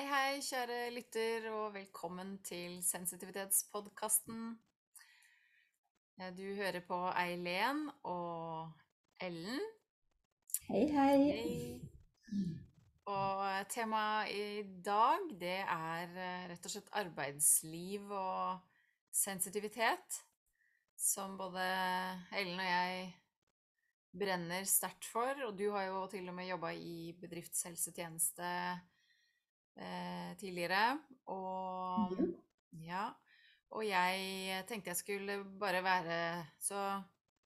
Hei, 0.00 0.06
hei, 0.08 0.36
kjære 0.40 0.76
lytter, 0.94 1.46
og 1.52 1.74
velkommen 1.74 2.38
til 2.40 2.78
Sensitivitetspodkasten. 2.80 4.58
Eh, 6.16 6.30
Du 6.38 6.54
hører 6.56 6.80
på 6.88 6.96
Eileen 7.20 7.82
og 8.08 8.70
Ellen. 9.20 9.60
Hei, 10.70 10.86
hei. 10.88 11.18
Hei. 11.26 12.46
Og 13.12 13.68
temaet 13.68 14.32
i 14.32 14.62
dag, 14.80 15.26
det 15.42 15.58
er 15.66 16.16
eh, 16.16 16.46
rett 16.48 16.64
og 16.64 16.72
slett 16.72 16.88
arbeidsliv 16.96 18.06
og 18.08 18.56
sensitivitet, 19.12 20.22
som 20.96 21.36
både 21.36 21.66
Ellen 22.40 22.56
og 22.56 22.70
jeg 22.70 23.12
brenner 24.16 24.64
sterkt 24.64 25.04
for. 25.12 25.44
Og 25.50 25.60
du 25.60 25.66
har 25.76 25.90
jo 25.90 26.06
til 26.08 26.32
og 26.32 26.38
med 26.40 26.48
jobba 26.54 26.72
i 26.72 27.12
bedriftshelsetjeneste 27.20 28.48
eh, 29.80 30.34
tidligere. 30.40 30.98
Og 31.32 32.12
Mhm. 32.12 32.34
ja. 32.86 33.08
Og 33.70 33.84
jeg 33.86 34.64
tenkte 34.66 34.90
jeg 34.90 34.98
skulle 34.98 35.36
bare 35.60 35.82
være 35.82 36.46
så 36.58 36.80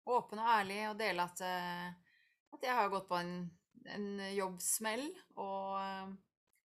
åpen 0.06 0.38
og 0.40 0.48
ærlig 0.48 0.78
og 0.90 0.98
dele 0.98 1.22
at, 1.22 1.40
eh, 1.44 1.88
at 2.52 2.62
jeg 2.62 2.74
har 2.74 2.88
gått 2.92 3.08
på 3.08 3.18
en, 3.20 3.50
en 3.86 4.06
jobbsmell. 4.34 5.04
Og 5.36 5.78
eh, 5.80 6.14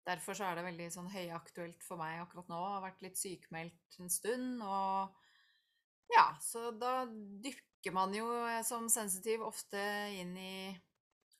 derfor 0.06 0.34
så 0.38 0.44
er 0.48 0.54
det 0.58 0.64
veldig 0.68 0.90
sånn 0.94 1.10
høyaktuelt 1.10 1.82
for 1.84 1.98
meg 2.00 2.20
akkurat 2.22 2.48
nå. 2.48 2.58
Jeg 2.62 2.74
har 2.76 2.84
vært 2.86 3.02
litt 3.02 3.18
sykemeldt 3.18 3.98
en 4.00 4.10
stund. 4.10 4.62
Og 4.62 6.14
ja, 6.14 6.28
så 6.40 6.70
da 6.78 7.02
dykker 7.06 7.92
man 7.92 8.14
jo 8.14 8.26
som 8.64 8.88
sensitiv 8.88 9.42
ofte 9.46 9.82
inn 10.18 10.36
i 10.38 10.54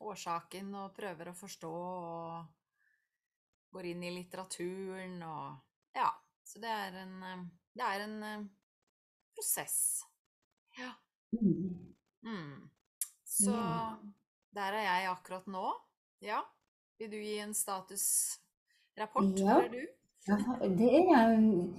årsaken 0.01 0.75
og 0.79 0.93
prøver 0.95 1.31
å 1.31 1.39
forstå 1.39 1.71
og 1.71 2.58
går 3.73 3.91
inn 3.93 4.03
i 4.03 4.15
litteraturen 4.17 5.23
og 5.23 5.57
Ja. 5.97 6.11
Så 6.49 6.61
det 6.63 6.71
er 6.73 6.95
en, 7.03 7.23
eh, 7.23 7.41
det 7.77 7.85
er 7.85 8.05
en 8.07 8.23
eh, 8.23 8.45
prosess. 9.37 10.03
Ja. 10.79 10.93
Mm. 11.33 11.95
Mm. 12.25 12.71
Så 13.25 13.53
der 14.57 14.73
er 14.73 14.85
jeg 14.87 15.11
akkurat 15.11 15.47
nå. 15.47 15.67
Ja. 16.25 16.41
Vil 16.99 17.11
du 17.13 17.19
gi 17.21 17.37
en 17.43 17.53
statusrapport? 17.55 19.37
Ja. 19.39 19.61
Du? 19.69 19.83
Ja, 20.29 20.39
det 20.67 20.95
er 21.13 21.37
um, 21.37 21.77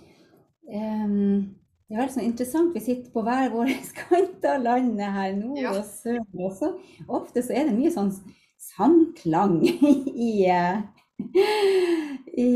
Det 0.70 1.96
er 1.96 2.00
veldig 2.04 2.14
sånn 2.14 2.28
interessant. 2.30 2.76
Vi 2.78 2.84
sitter 2.86 3.10
på 3.14 3.24
hver 3.26 3.50
vår 3.54 3.74
kant 4.04 4.46
av 4.46 4.62
landet 4.62 5.10
her, 5.18 5.34
nord 5.36 5.58
Ja. 5.58 5.74
og 5.74 5.86
sør. 5.90 6.22
Også. 6.38 6.76
ofte 7.10 7.42
så 7.42 7.58
er 7.58 7.68
det 7.72 7.78
mye 7.80 7.92
sånn 7.94 8.14
samklang 8.62 9.64
i, 9.66 10.46
eh, 10.46 10.84
i, 11.20 12.50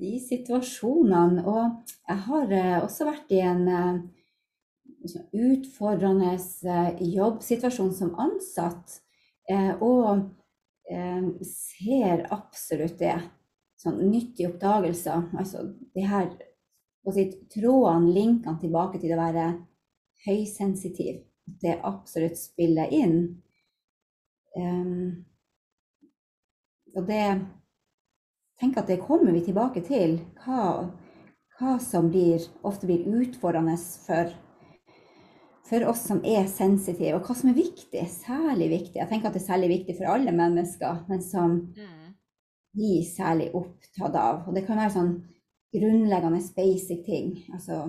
i 0.00 0.14
situasjonene. 0.24 1.44
Og 1.44 1.92
jeg 2.08 2.22
har 2.28 2.54
eh, 2.54 2.78
også 2.82 3.08
vært 3.08 3.34
i 3.34 3.42
en 3.44 3.64
eh, 3.68 4.00
sånn 5.08 5.48
utfordrende 5.52 6.34
eh, 6.34 7.02
jobbsituasjon 7.14 7.92
som 7.94 8.14
ansatt, 8.20 8.98
eh, 9.50 9.72
og 9.84 10.28
eh, 10.90 11.28
ser 11.46 12.26
absolutt 12.34 12.98
det. 13.02 13.16
Sånn 13.78 14.00
nyttige 14.10 14.50
oppdagelser. 14.50 15.28
Altså 15.38 15.68
de 15.94 16.02
her 16.02 16.32
trådene, 17.08 18.10
linkene 18.12 18.58
tilbake 18.60 18.98
til 19.00 19.14
å 19.14 19.20
være 19.20 19.44
høysensitiv. 20.26 21.22
Det 21.46 21.78
absolutt 21.86 22.36
spiller 22.36 22.90
inn. 22.92 23.20
Em, 24.58 25.24
og 26.96 27.06
det 27.06 27.22
tenker 28.60 28.82
at 28.82 28.90
det 28.90 29.00
kommer 29.02 29.32
vi 29.34 29.44
tilbake 29.46 29.82
til. 29.86 30.18
Hva, 30.44 30.88
hva 31.58 31.78
som 31.82 32.10
blir, 32.12 32.42
ofte 32.66 32.88
blir 32.88 33.06
utfordrende 33.20 33.76
for, 33.78 34.32
for 35.68 35.86
oss 35.90 36.06
som 36.10 36.20
er 36.26 36.48
sensitive, 36.50 37.16
og 37.18 37.26
hva 37.28 37.36
som 37.38 37.52
er 37.52 37.58
viktig. 37.60 38.04
Særlig 38.12 38.70
viktig. 38.74 38.98
Jeg 39.00 39.10
tenker 39.10 39.30
at 39.30 39.38
det 39.38 39.42
er 39.44 39.50
særlig 39.52 39.70
viktig 39.76 39.98
for 40.00 40.10
alle 40.14 40.34
mennesker, 40.34 41.04
men 41.08 41.22
som 41.22 41.58
Mm. 41.76 42.12
vi 42.74 42.98
er 43.00 43.08
særlig 43.08 43.50
opptatt 43.54 44.14
av. 44.14 44.44
Og 44.48 44.54
det 44.54 44.66
kan 44.66 44.78
være 44.78 44.94
sånn 44.96 45.14
grunnleggende 45.74 46.42
basic 46.56 47.04
ting. 47.06 47.32
Altså 47.52 47.82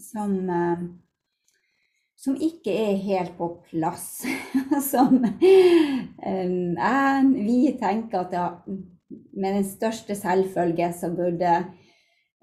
som 0.00 0.50
eh, 0.50 0.84
som 2.24 2.36
ikke 2.40 2.72
er 2.72 2.96
helt 3.04 3.34
på 3.38 3.48
plass. 3.68 4.24
som 4.90 5.18
um, 5.18 5.34
jeg, 5.44 7.30
vi 7.34 7.58
tenker 7.80 8.22
at 8.22 8.32
ja, 8.36 8.46
med 9.32 9.58
den 9.58 9.66
største 9.66 10.16
selvfølge 10.18 10.90
så 10.96 11.10
burde 11.14 11.52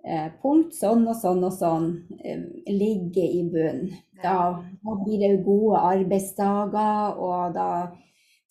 eh, 0.06 0.30
punkt 0.42 0.76
sånn 0.78 1.06
og 1.08 1.18
sånn 1.20 1.44
og 1.48 1.54
sånn 1.56 1.90
eh, 2.24 2.44
ligge 2.70 3.26
i 3.26 3.44
bunn. 3.52 3.88
Da, 4.22 4.36
da 4.62 4.98
blir 5.04 5.22
det 5.22 5.44
gode 5.46 5.82
arbeidsdager, 5.92 7.22
og 7.22 7.56
da 7.58 7.70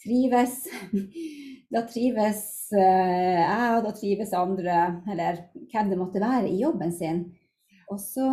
trives 0.02 0.64
da 1.74 1.84
trives 1.86 2.42
eh, 2.74 3.40
jeg, 3.40 3.74
og 3.76 3.84
da 3.86 3.94
trives 3.96 4.34
andre, 4.36 4.78
eller 5.10 5.44
hvem 5.70 5.92
det 5.92 6.00
måtte 6.00 6.22
være, 6.22 6.48
i 6.50 6.62
jobben 6.62 6.94
sin. 6.94 7.24
Og 7.90 8.00
så 8.02 8.32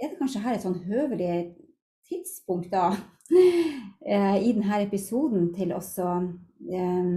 er 0.00 0.10
det 0.10 0.18
kanskje 0.20 0.42
her 0.44 0.56
et 0.56 0.64
sånn 0.64 0.82
høvelig 0.84 1.36
tidspunkt 2.08 2.72
da, 2.72 2.90
i 4.46 4.52
denne 4.54 4.84
episoden 4.84 5.48
til 5.56 5.72
også 5.74 6.10
eh, 6.70 7.08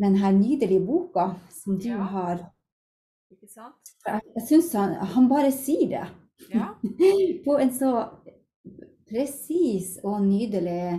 denne 0.00 0.32
nydelige 0.34 0.82
boka 0.86 1.34
som 1.50 1.78
du 1.78 1.88
Ja. 1.88 2.02
har. 2.02 2.50
Ikke 3.30 3.48
sant? 3.48 3.94
Jeg, 4.06 4.46
syns 4.48 4.72
han, 4.74 4.94
han 4.94 5.28
bare 5.28 5.50
sier 5.52 5.88
det 5.88 6.04
Ja. 6.50 6.74
på 7.46 7.58
en 7.60 7.70
så 7.72 7.90
presis 9.08 9.98
og 10.04 10.22
nydelig 10.24 10.98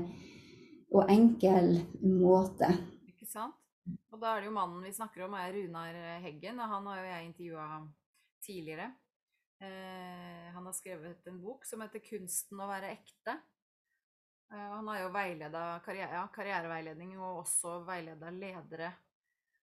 og 0.94 1.10
enkel 1.12 1.82
måte. 2.02 2.70
Ikke 3.10 3.28
sant? 3.28 3.56
Og 4.12 4.22
da 4.22 4.36
er 4.36 4.42
det 4.42 4.48
jo 4.50 4.56
mannen 4.56 4.84
vi 4.86 4.94
snakker 4.96 5.26
om, 5.26 5.34
er 5.38 5.52
Runar 5.54 5.98
Heggen, 6.24 6.60
og 6.60 6.70
han 6.72 6.86
har 6.88 7.02
jo 7.02 7.10
jeg 7.10 7.26
intervjua 7.26 7.66
tidligere. 8.46 8.88
Eh, 9.62 10.48
han 10.54 10.66
har 10.66 10.74
skrevet 10.74 11.28
en 11.28 11.42
bok 11.42 11.66
som 11.66 11.82
heter 11.82 12.00
'Kunsten 12.00 12.60
å 12.60 12.68
være 12.68 12.96
ekte'. 12.98 13.38
Eh, 14.52 14.58
han 14.58 14.88
har 14.88 15.02
jo 15.02 15.10
veileda 15.14 15.64
karriere, 15.86 16.20
ja, 16.20 16.26
karriereveiledning 16.34 17.16
og 17.18 17.42
også 17.44 17.80
veileda 17.88 18.32
ledere. 18.34 18.92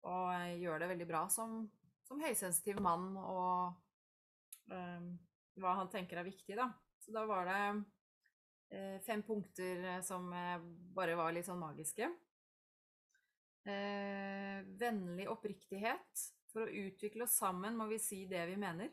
Og 0.06 0.30
eh, 0.36 0.58
gjør 0.62 0.82
det 0.82 0.90
veldig 0.92 1.08
bra 1.08 1.24
som, 1.32 1.60
som 2.06 2.22
høysensitiv 2.22 2.78
mann, 2.84 3.10
og 3.18 4.70
um, 4.70 5.10
hva 5.58 5.74
han 5.80 5.90
tenker 5.92 6.20
er 6.20 6.28
viktig, 6.28 6.56
da. 6.58 6.70
Så 7.02 7.14
da 7.14 7.24
var 7.26 7.48
det 7.48 7.60
uh, 7.74 8.96
fem 9.06 9.24
punkter 9.26 10.00
som 10.06 10.30
bare 10.94 11.16
var 11.18 11.34
litt 11.34 11.48
sånn 11.48 11.60
magiske. 11.60 12.10
Uh, 13.68 14.64
vennlig 14.80 15.28
oppriktighet. 15.32 16.28
For 16.48 16.64
å 16.64 16.86
utvikle 16.86 17.26
oss 17.26 17.36
sammen 17.36 17.76
må 17.76 17.88
vi 17.90 17.98
si 18.00 18.22
det 18.30 18.46
vi 18.48 18.56
mener. 18.60 18.88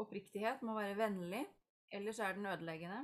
Oppriktighet 0.00 0.62
må 0.64 0.78
være 0.78 0.96
vennlig, 0.96 1.42
ellers 1.92 2.20
er 2.22 2.36
den 2.38 2.46
ødeleggende. 2.48 3.02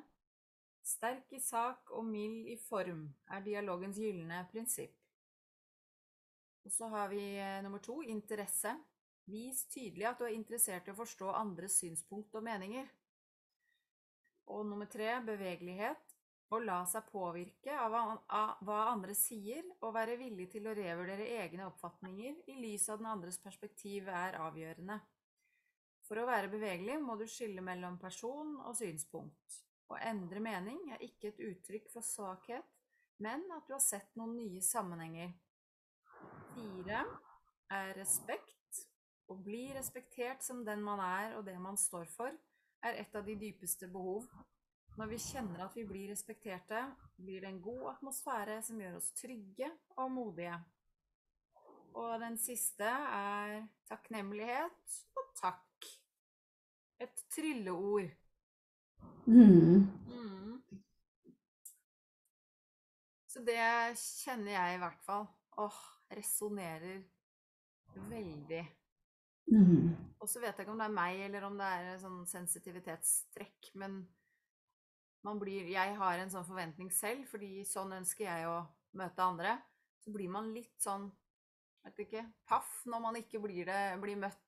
Sterk 0.85 1.33
i 1.33 1.41
sak 1.41 1.91
og 1.97 2.05
mild 2.05 2.51
i 2.53 2.59
form 2.61 3.07
er 3.33 3.45
dialogens 3.45 3.97
gylne 3.97 4.43
prinsipp. 4.51 4.99
Og 6.65 6.73
så 6.73 6.89
har 6.93 7.09
vi 7.13 7.23
eh, 7.41 7.63
nummer 7.65 7.81
to 7.85 8.03
interesse. 8.03 8.73
Vis 9.29 9.63
tydelig 9.73 10.11
at 10.11 10.21
du 10.21 10.27
er 10.27 10.37
interessert 10.37 10.89
i 10.89 10.93
å 10.93 10.99
forstå 10.99 11.31
andres 11.33 11.79
synspunkt 11.81 12.37
og 12.37 12.45
meninger. 12.45 12.89
Og 14.53 14.67
nummer 14.69 14.89
tre 14.93 15.15
bevegelighet. 15.25 16.11
Å 16.53 16.59
la 16.61 16.83
seg 16.87 17.09
påvirke 17.09 17.73
av 17.81 17.95
hva- 17.97 18.83
andre 18.93 19.15
sier, 19.17 19.65
og 19.81 19.95
være 19.97 20.19
villig 20.21 20.51
til 20.53 20.69
å 20.69 20.75
revurdere 20.77 21.25
egne 21.41 21.65
oppfatninger 21.67 22.45
i 22.53 22.59
lys 22.61 22.85
av 22.93 23.01
den 23.01 23.09
andres 23.11 23.41
perspektiv 23.43 24.11
er 24.13 24.37
avgjørende. 24.39 25.01
For 26.05 26.21
å 26.21 26.29
være 26.29 26.53
bevegelig 26.53 27.01
må 27.01 27.17
du 27.19 27.25
skille 27.27 27.65
mellom 27.65 27.97
person 27.99 28.59
og 28.61 28.77
synspunkt. 28.77 29.64
Å 29.93 29.99
endre 30.09 30.41
mening 30.41 30.81
er 30.95 31.03
ikke 31.05 31.33
et 31.33 31.43
uttrykk 31.45 31.91
for 31.93 32.07
svakhet, 32.07 32.65
men 33.23 33.45
at 33.55 33.67
du 33.69 33.75
har 33.77 33.83
sett 33.85 34.17
noen 34.19 34.35
nye 34.39 34.63
sammenhenger. 34.65 35.35
Fire 36.55 37.05
er 37.75 37.95
respekt. 37.99 38.51
Å 39.29 39.37
bli 39.41 39.71
respektert 39.73 40.45
som 40.45 40.65
den 40.67 40.83
man 40.85 41.01
er 41.01 41.39
og 41.39 41.47
det 41.47 41.57
man 41.61 41.79
står 41.81 42.11
for, 42.13 42.35
er 42.85 42.99
et 43.01 43.15
av 43.17 43.25
de 43.25 43.37
dypeste 43.41 43.89
behov. 43.93 44.27
Når 44.95 45.11
vi 45.11 45.19
kjenner 45.19 45.65
at 45.65 45.75
vi 45.75 45.87
blir 45.89 46.11
respekterte, 46.13 46.85
blir 47.17 47.43
det 47.43 47.49
en 47.51 47.63
god 47.65 47.95
atmosfære 47.97 48.61
som 48.63 48.81
gjør 48.81 48.99
oss 49.01 49.11
trygge 49.17 49.71
og 49.97 50.13
modige. 50.15 50.59
Og 51.95 52.19
den 52.23 52.37
siste 52.39 52.87
er 52.87 53.65
takknemlighet 53.89 54.99
og 55.19 55.33
takk. 55.39 55.89
Et 57.03 57.25
trylleord. 57.35 58.13
Mm. 59.27 59.87
Mm. 60.11 60.61
Så 63.29 63.43
det 63.47 63.59
kjenner 63.99 64.57
jeg 64.57 64.77
i 64.77 64.81
hvert 64.83 65.03
fall. 65.07 65.27
Åh, 65.59 65.83
resonnerer 66.15 67.03
Veldig. 67.95 68.65
Mm. 69.53 69.95
Og 70.19 70.29
så 70.29 70.41
vet 70.41 70.57
jeg 70.57 70.65
ikke 70.65 70.73
om 70.73 70.81
det 70.81 70.89
er 70.89 70.97
meg, 70.97 71.21
eller 71.27 71.47
om 71.47 71.59
det 71.59 71.67
er 71.69 71.99
sånn 72.03 72.23
sensitivitetstrekk, 72.27 73.75
men 73.81 74.01
man 75.25 75.41
blir 75.41 75.69
Jeg 75.73 75.95
har 75.97 76.21
en 76.21 76.33
sånn 76.33 76.47
forventning 76.49 76.91
selv, 76.93 77.25
fordi 77.31 77.65
sånn 77.69 77.95
ønsker 77.97 78.27
jeg 78.27 78.49
å 78.49 78.59
møte 78.99 79.25
andre. 79.25 79.57
Så 80.05 80.13
blir 80.13 80.29
man 80.33 80.51
litt 80.53 80.75
sånn, 80.83 81.07
vet 81.85 82.03
ikke, 82.05 82.25
paff 82.49 82.83
når 82.89 83.05
man 83.07 83.21
ikke 83.21 83.41
blir 83.41 83.69
det 83.69 83.83
blir 84.03 84.21
møtt 84.21 84.41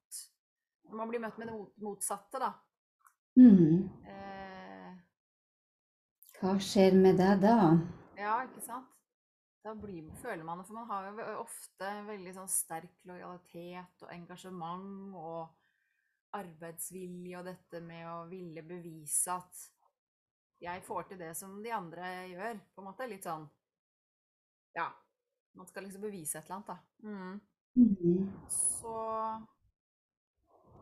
Når 0.86 0.98
man 1.00 1.08
blir 1.10 1.22
møtt 1.22 1.38
med 1.40 1.48
det 1.50 1.56
motsatte, 1.82 2.38
da. 2.38 2.52
Mm. 3.36 3.88
Eh, 4.06 4.55
Hva 6.40 6.52
skjer 6.60 6.96
med 7.00 7.16
deg 7.16 7.40
da? 7.40 7.56
ja, 8.18 8.34
ikke 8.44 8.60
sant? 8.64 8.92
Da 9.64 9.72
blir, 9.74 10.10
føler 10.20 10.44
man 10.46 10.60
det, 10.60 10.66
for 10.68 10.78
man 10.78 10.90
har 10.90 11.06
jo 11.08 11.40
ofte 11.40 11.88
veldig 12.06 12.34
sånn 12.36 12.50
sterk 12.50 13.00
lojalitet 13.08 14.04
og 14.04 14.12
engasjement 14.14 15.16
og 15.18 16.36
arbeidsvilje 16.36 17.40
og 17.40 17.48
dette 17.48 17.80
med 17.82 18.04
å 18.06 18.18
ville 18.30 18.62
bevise 18.62 19.34
at 19.34 19.64
jeg 20.62 20.84
får 20.86 21.08
til 21.08 21.20
det 21.20 21.32
som 21.36 21.56
de 21.64 21.72
andre 21.74 22.12
gjør. 22.30 22.62
På 22.74 22.82
en 22.82 22.88
måte 22.90 23.10
litt 23.10 23.26
sånn 23.26 23.48
Ja. 24.76 24.90
Man 25.56 25.66
skal 25.66 25.86
liksom 25.86 26.02
bevise 26.04 26.38
et 26.38 26.44
eller 26.44 26.58
annet, 26.58 26.68
da. 26.68 26.78
Mm. 27.08 27.40
Mm. 27.80 28.26
Så 28.52 28.96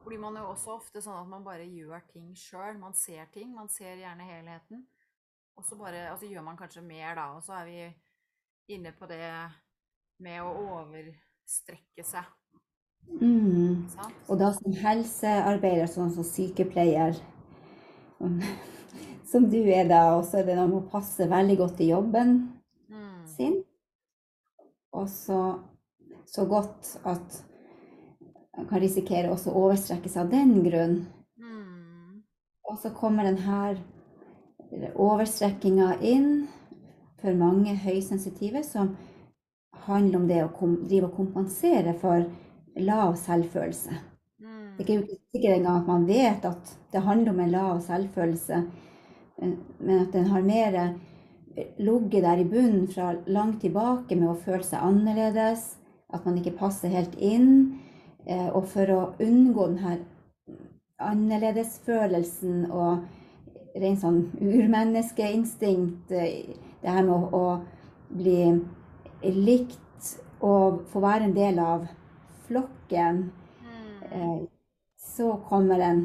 blir 0.04 0.18
man 0.18 0.34
jo 0.36 0.48
også 0.50 0.74
ofte 0.74 1.02
sånn 1.02 1.20
at 1.20 1.30
man 1.30 1.46
bare 1.46 1.64
gjør 1.70 2.02
ting 2.10 2.32
sjøl. 2.36 2.76
Man 2.82 2.96
ser 2.98 3.30
ting, 3.32 3.54
man 3.54 3.70
ser 3.70 4.02
gjerne 4.02 4.26
helheten. 4.26 4.82
Og 5.56 5.64
så 5.64 5.76
bare, 5.78 6.08
altså 6.10 6.26
gjør 6.26 6.42
man 6.42 6.56
kanskje 6.58 6.82
mer, 6.82 7.14
da. 7.14 7.28
Og 7.36 7.42
så 7.46 7.52
er 7.60 7.64
vi 7.68 8.74
inne 8.74 8.92
på 8.98 9.06
det 9.06 9.20
med 10.24 10.40
å 10.42 10.54
overstrekke 10.80 12.04
seg. 12.06 12.24
Mm. 13.20 13.84
Og 14.28 14.38
da 14.40 14.48
som 14.56 14.72
helsearbeider, 14.80 15.86
sånn 15.92 16.12
som 16.14 16.24
sykepleier, 16.24 17.18
som- 18.18 18.40
som 19.30 19.48
du 19.50 19.58
er 19.68 19.88
da, 19.88 20.14
og 20.16 20.24
så 20.24 20.38
er 20.40 20.46
det 20.48 20.56
noe 20.56 20.68
med 20.70 20.82
å 20.82 20.90
passe 20.90 21.26
veldig 21.28 21.56
godt 21.58 21.80
i 21.80 21.90
jobben 21.92 22.34
Mm. 22.90 23.26
sin. 23.26 23.64
Og 24.92 25.08
så 25.08 25.60
så 26.26 26.46
godt 26.48 26.96
at 27.04 27.42
man 28.56 28.66
kan 28.68 28.80
risikere 28.80 29.28
også 29.30 29.50
å 29.52 29.64
overstrekke 29.68 30.08
seg 30.08 30.22
av 30.24 30.30
den 30.30 30.62
grunn. 30.64 30.94
Mm. 31.38 32.22
Og 32.70 32.78
så 32.78 32.90
kommer 32.94 33.24
denne 33.24 33.76
overstrekkinga 34.94 35.98
inn 36.02 36.46
for 37.22 37.36
mange 37.38 37.74
høysensitive, 37.84 38.62
som 38.66 38.96
handler 39.86 40.18
om 40.20 40.26
det 40.28 40.40
å 40.44 40.52
kom, 40.56 40.76
drive 40.88 41.08
og 41.08 41.16
kompensere 41.18 41.94
for 42.00 42.24
lav 42.80 43.14
selvfølelse. 43.20 43.94
Mm. 44.42 44.74
Det 44.76 44.84
er 44.84 45.02
ikke 45.02 45.18
sikkert 45.32 45.56
engang 45.56 45.80
at 45.80 45.90
man 45.90 46.06
vet 46.08 46.44
at 46.48 46.74
det 46.92 47.04
handler 47.04 47.32
om 47.32 47.40
en 47.44 47.54
lav 47.54 47.80
selvfølelse, 47.86 48.62
men 49.40 49.56
men 49.78 50.04
at 50.04 50.12
den 50.12 50.26
har 50.30 50.42
mer 50.46 50.76
ligget 51.78 52.22
der 52.22 52.40
i 52.42 52.44
bunnen 52.44 52.86
fra 52.88 53.14
langt 53.26 53.60
tilbake 53.62 54.16
med 54.16 54.28
å 54.30 54.38
føle 54.38 54.62
seg 54.66 54.82
annerledes, 54.82 55.76
at 56.14 56.24
man 56.26 56.38
ikke 56.38 56.58
passer 56.58 56.88
helt 56.88 57.14
inn. 57.18 57.80
eh, 58.26 58.48
Og 58.48 58.66
for 58.68 58.86
å 58.86 59.14
unngå 59.20 59.66
denne 59.68 59.98
annerledesfølelsen 60.98 62.70
og 62.70 63.04
rent 63.74 64.00
sånn 64.00 64.20
urmenneskeinstinkt, 64.40 66.12
eh, 66.12 66.54
det 66.82 66.90
her 66.90 67.02
med 67.06 67.14
å, 67.14 67.28
å 67.32 68.14
bli 68.14 68.60
likt 69.34 69.80
og 70.44 70.84
få 70.92 71.00
være 71.00 71.30
en 71.30 71.34
del 71.36 71.58
av 71.58 71.86
flokken, 72.46 73.30
Mm. 73.64 74.12
eh, 74.12 74.42
så 75.00 75.36
kommer 75.48 75.78
den 75.78 76.04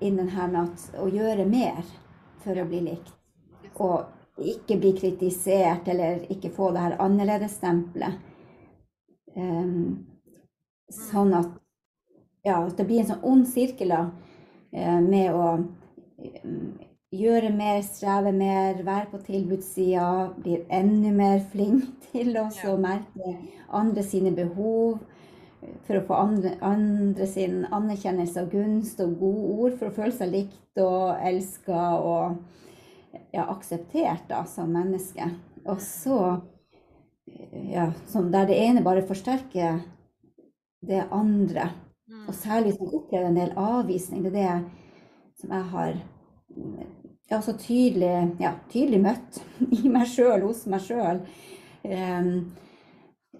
inn 0.00 0.16
den 0.16 0.28
her 0.28 0.48
med 0.48 0.60
at, 0.62 0.94
å 1.00 1.08
gjøre 1.10 1.44
mer 1.48 1.82
for 2.44 2.58
å 2.58 2.66
bli 2.68 2.80
likt. 2.80 3.12
Og 3.74 4.04
ikke 4.38 4.78
bli 4.80 4.92
kritisert 4.96 5.88
eller 5.88 6.24
ikke 6.30 6.50
få 6.50 6.70
det 6.72 6.80
her 6.80 6.96
annerledesstempelet. 7.02 8.14
Um, 9.36 10.06
sånn 10.90 11.32
at 11.34 11.48
ja, 12.44 12.68
det 12.68 12.86
blir 12.86 13.00
en 13.00 13.06
sånn 13.12 13.24
ond 13.24 13.46
sirkel 13.48 13.88
da, 13.94 14.02
med 15.00 15.32
å 15.32 15.46
gjøre 17.12 17.50
mer, 17.54 17.80
streve 17.84 18.32
mer, 18.32 18.82
være 18.86 19.10
på 19.12 19.20
tilbudssida, 19.26 20.32
blir 20.42 20.64
enda 20.72 21.12
mer 21.14 21.42
flink 21.52 21.84
til 22.12 22.36
også 22.40 22.68
Ja. 22.68 22.74
å 22.74 22.80
merke 22.80 23.34
andre 23.72 24.02
sine 24.02 24.32
behov, 24.36 25.00
for 25.86 25.94
å 26.00 26.06
få 26.06 26.14
andre, 26.18 26.56
andre 26.66 27.26
sin 27.30 27.60
anerkjennelse 27.70 28.42
og 28.42 28.50
gunst 28.50 29.00
og 29.00 29.18
gode 29.20 29.52
ord, 29.58 29.76
for 29.78 29.88
å 29.90 29.94
føle 29.94 30.12
seg 30.16 30.32
likt 30.32 30.80
og 30.82 31.20
elska 31.22 31.82
og 32.00 32.36
ja, 33.32 33.44
akseptert 33.44 34.26
da, 34.28 34.42
som 34.48 34.72
menneske. 34.74 35.28
Og 35.68 35.78
så 35.84 36.40
ja, 37.70 37.92
som 38.10 38.32
der 38.32 38.48
det 38.50 38.58
ene 38.58 38.82
bare 38.82 39.04
forsterker 39.06 39.78
det 40.82 41.04
andre. 41.14 41.68
Mm. 42.10 42.26
Og 42.28 42.34
særlig 42.34 42.74
som 42.76 42.90
opplever 42.90 43.28
en 43.28 43.38
del 43.38 43.52
avvisning. 43.56 44.24
Det 44.24 44.32
er 44.42 44.64
det 44.64 45.40
som 45.40 45.54
jeg 45.54 45.68
har 45.76 45.94
mm, 47.32 47.36
ja, 47.36 47.40
så 47.42 47.52
tydelig, 47.58 48.36
ja, 48.40 48.52
tydelig 48.72 49.00
møtt 49.04 49.40
i 49.82 49.88
meg 49.88 50.06
sjøl, 50.10 50.42
hos 50.48 50.66
meg 50.70 50.84
sjøl. 50.86 51.22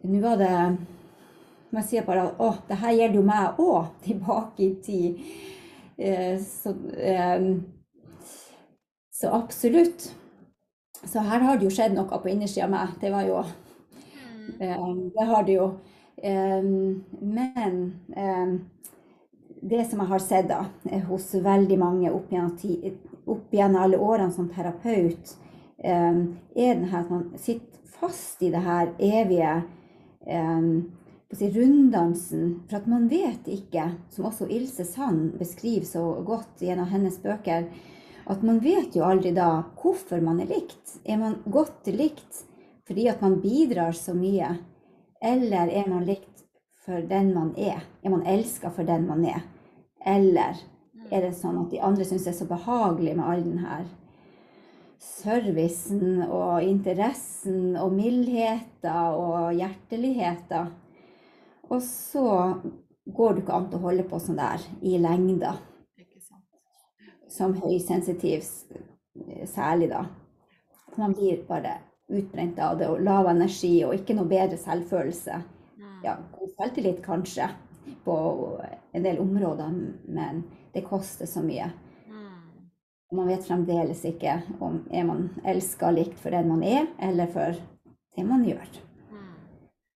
Nå 0.05 0.21
var 0.25 0.37
det 0.41 0.53
må 1.73 1.81
jeg 1.81 1.87
si 1.89 2.01
bare 2.07 2.25
å, 2.45 2.51
det 2.69 2.79
her 2.83 2.93
gjelder 2.99 3.19
jo 3.19 3.25
meg 3.29 3.61
òg, 3.65 3.87
tilbake 4.07 4.65
i 4.67 4.71
tid. 4.85 5.23
Eh, 5.99 6.37
så, 6.43 6.75
eh, 6.99 7.47
så 9.11 9.29
absolutt. 9.29 10.15
Så 11.05 11.21
her 11.21 11.41
har 11.41 11.59
det 11.59 11.67
jo 11.69 11.75
skjedd 11.75 11.95
noe 11.97 12.21
på 12.25 12.31
innersida 12.33 12.67
av 12.69 12.75
meg. 12.77 12.95
Det 13.03 13.11
var 13.15 13.27
jo 13.29 13.41
eh, 14.61 14.95
Det 15.15 15.25
har 15.27 15.43
det 15.45 15.53
jo. 15.53 15.71
Men 17.21 17.95
det 19.63 19.85
som 19.91 20.01
jeg 20.03 20.09
har 20.11 20.19
sett 20.23 20.49
da, 20.49 20.65
eh, 20.91 21.03
hos 21.09 21.31
veldig 21.35 21.79
mange 21.79 22.11
opp 22.11 22.31
gjennom, 22.33 22.57
ti- 22.59 22.93
opp 23.27 23.55
gjennom 23.55 23.83
alle 23.83 24.01
årene 24.01 24.33
som 24.33 24.49
terapeut, 24.51 25.37
eh, 25.79 26.25
er 26.57 26.75
den 26.75 26.89
at 26.95 27.11
man 27.11 27.31
sitter 27.39 27.79
fast 28.01 28.43
i 28.43 28.51
det 28.51 28.63
her 28.65 28.93
evige 28.99 29.63
eh, 30.27 30.69
si, 31.33 31.51
runddansen. 31.51 32.63
For 32.69 32.81
at 32.81 32.91
man 32.91 33.09
vet 33.11 33.49
ikke, 33.49 33.91
som 34.11 34.29
også 34.31 34.49
Ilse 34.51 34.85
Sand 34.89 35.39
beskriver 35.39 35.87
så 35.87 36.05
godt 36.27 36.63
av 36.67 36.89
hennes 36.91 37.19
bøker, 37.23 37.69
at 38.27 38.43
man 38.47 38.61
vet 38.63 38.95
jo 38.97 39.05
aldri 39.07 39.33
da 39.35 39.65
hvorfor 39.81 40.23
man 40.23 40.41
er 40.43 40.51
likt. 40.53 40.99
Er 41.05 41.19
man 41.19 41.41
godt 41.47 41.91
likt 41.91 42.47
fordi 42.87 43.07
at 43.09 43.21
man 43.23 43.39
bidrar 43.41 43.95
så 43.95 44.13
mye, 44.15 44.49
eller 45.23 45.71
er 45.71 45.87
man 45.89 46.05
likt 46.05 46.43
for 46.83 47.03
den 47.07 47.31
man 47.35 47.53
er? 47.57 47.85
Er 48.03 48.11
man 48.11 48.27
elska 48.27 48.73
for 48.75 48.87
den 48.87 49.07
man 49.07 49.25
er? 49.25 49.45
Eller 50.05 50.59
er 51.13 51.27
det 51.27 51.35
sånn 51.37 51.59
at 51.61 51.73
de 51.73 51.81
andre 51.85 52.07
syns 52.09 52.25
det 52.27 52.33
er 52.33 52.39
så 52.39 52.49
behagelig 52.49 53.17
med 53.19 53.27
all 53.29 53.43
denne 53.45 53.81
servicen 55.03 56.23
og 56.29 56.63
interessen 56.65 57.77
og 57.81 57.93
mildheten 57.97 59.19
og 59.19 59.53
hjerteligheten? 59.59 60.73
Og 61.71 61.83
så 61.85 62.27
går 63.13 63.35
det 63.35 63.45
ikke 63.45 63.59
an 63.59 63.69
å 63.77 63.83
holde 63.83 64.07
på 64.09 64.21
sånn 64.23 64.41
der 64.41 64.65
i 64.85 64.99
lengda, 65.01 65.57
som 67.33 67.55
høysensitiv 67.57 68.45
særlig 69.49 69.89
da. 69.93 70.05
Man 71.01 71.15
blir 71.17 71.41
bare 71.49 71.79
utbrent 72.13 72.59
av 72.61 72.77
det 72.81 72.89
og 72.93 73.01
lav 73.05 73.31
energi 73.31 73.79
og 73.87 73.95
ikke 73.97 74.17
noe 74.19 74.29
bedre 74.29 74.59
selvfølelse. 74.61 75.41
Ja, 76.05 76.17
god 76.35 76.51
selvtillit 76.59 77.01
kanskje 77.05 77.49
på 78.05 78.17
en 78.93 79.05
del 79.05 79.21
områder, 79.23 79.73
men 80.13 80.43
det 80.75 80.85
koster 80.89 81.27
så 81.27 81.43
mye. 81.45 81.71
Mm. 82.07 82.71
Man 83.13 83.29
vet 83.29 83.45
fremdeles 83.47 84.05
ikke 84.09 84.39
om 84.61 84.87
er 84.91 85.05
man 85.05 85.29
elska 85.45 85.91
likt 85.93 86.19
for 86.19 86.31
den 86.31 86.49
man 86.49 86.63
er, 86.65 86.87
eller 86.99 87.27
for 87.33 87.53
det 88.17 88.25
man 88.27 88.45
gjør. 88.45 88.69
Mm. 89.11 89.35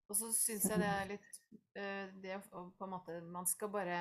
Og 0.09 0.17
så 0.17 0.33
syns 0.33 0.69
jeg 0.71 0.79
det 0.81 0.89
er 0.89 1.09
litt 1.09 1.39
eh, 1.75 2.09
Det 2.23 2.41
å 2.53 2.67
på 2.77 2.85
en 2.85 2.91
måte 2.91 3.21
Man 3.25 3.47
skal 3.47 3.69
bare 3.73 4.01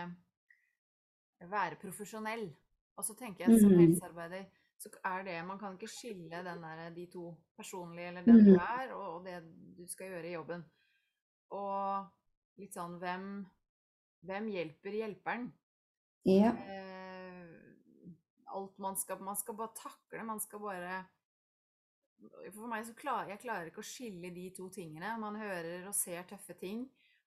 være 1.49 1.79
profesjonell. 1.81 2.49
Og 2.97 3.05
så 3.07 3.15
tenker 3.17 3.47
jeg 3.47 3.61
som 3.61 3.71
Mhm. 3.71 3.79
helsearbeider 3.79 4.45
så 4.81 4.89
er 5.05 5.23
det 5.23 5.45
Man 5.45 5.59
kan 5.59 5.73
ikke 5.77 5.87
skille 5.87 6.43
den 6.43 6.61
der, 6.61 6.89
de 6.89 7.05
to 7.07 7.37
personlige, 7.57 8.07
eller 8.07 8.23
den 8.25 8.43
du 8.45 8.51
Mhm. 8.51 8.59
er, 8.59 8.93
og 8.93 9.23
det 9.25 9.43
du 9.77 9.87
skal 9.87 10.07
gjøre 10.09 10.25
i 10.27 10.33
jobben. 10.33 10.63
Og 11.51 12.05
litt 12.57 12.73
sånn 12.73 12.99
Hvem, 12.99 13.45
hvem 14.23 14.47
hjelper 14.47 14.91
hjelperen? 14.91 15.51
Ja. 16.25 16.51
Eh, 16.53 18.11
alt 18.53 18.77
man 18.79 18.95
skal 18.95 19.19
Man 19.23 19.35
skal 19.39 19.55
bare 19.57 19.73
takle, 19.75 20.23
man 20.27 20.39
skal 20.39 20.59
bare 20.59 21.05
For 22.53 22.67
meg 22.69 22.85
så 22.85 22.93
klarer 22.93 23.31
jeg 23.33 23.39
klarer 23.41 23.65
ikke 23.71 23.81
å 23.81 23.87
skille 23.87 24.29
de 24.35 24.49
to 24.53 24.67
tingene. 24.69 25.15
Man 25.17 25.35
hører 25.41 25.87
og 25.89 25.95
ser 25.97 26.21
tøffe 26.29 26.53
ting, 26.59 26.83